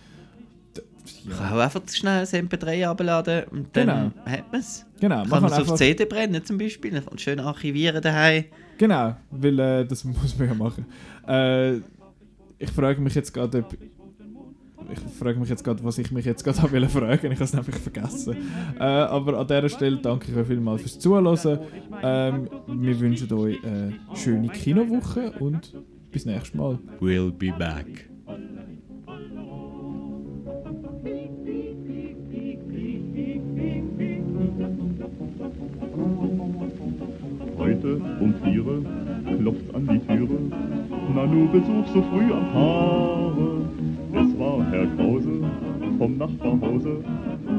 [1.27, 4.11] Man kann auch einfach schnell ein MP3 abladen und dann Genau.
[4.33, 4.87] hat man es.
[5.01, 8.45] Genau, Kann man es auf einfach, CD brennen zum Beispiel, man schön archivieren daheim.
[8.79, 10.87] genau, weil äh, das muss man ja machen.
[11.27, 11.77] Äh,
[12.61, 13.73] ich frage mich jetzt gerade, ob
[14.91, 17.27] ich frage mich jetzt gerade, was ich mich jetzt gerade habe wollen fragen.
[17.33, 18.37] Ich habe es nämlich vergessen.
[18.79, 21.59] Äh, aber an dieser Stelle danke ich euch vielmals fürs Zuhören.
[22.03, 25.75] Ähm, wir wünschen euch eine schöne Kinowoche und
[26.11, 26.79] bis nächstes Mal.
[27.01, 28.09] We'll be back.
[37.89, 38.83] Heute um viere
[39.39, 40.39] klopft's an die Türe.
[41.15, 43.65] Nanu Besuch so früh am Tage.
[44.13, 45.41] Es war Herr Krause
[45.97, 47.03] vom Nachbarhause.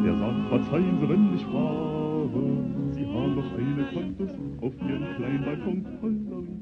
[0.05, 2.41] Der sagt, verzeihen Sie, wenn ich frage.
[2.91, 4.29] Sie haben doch eine Kaktus
[4.61, 6.58] auf Ihrem kleinen Balkon.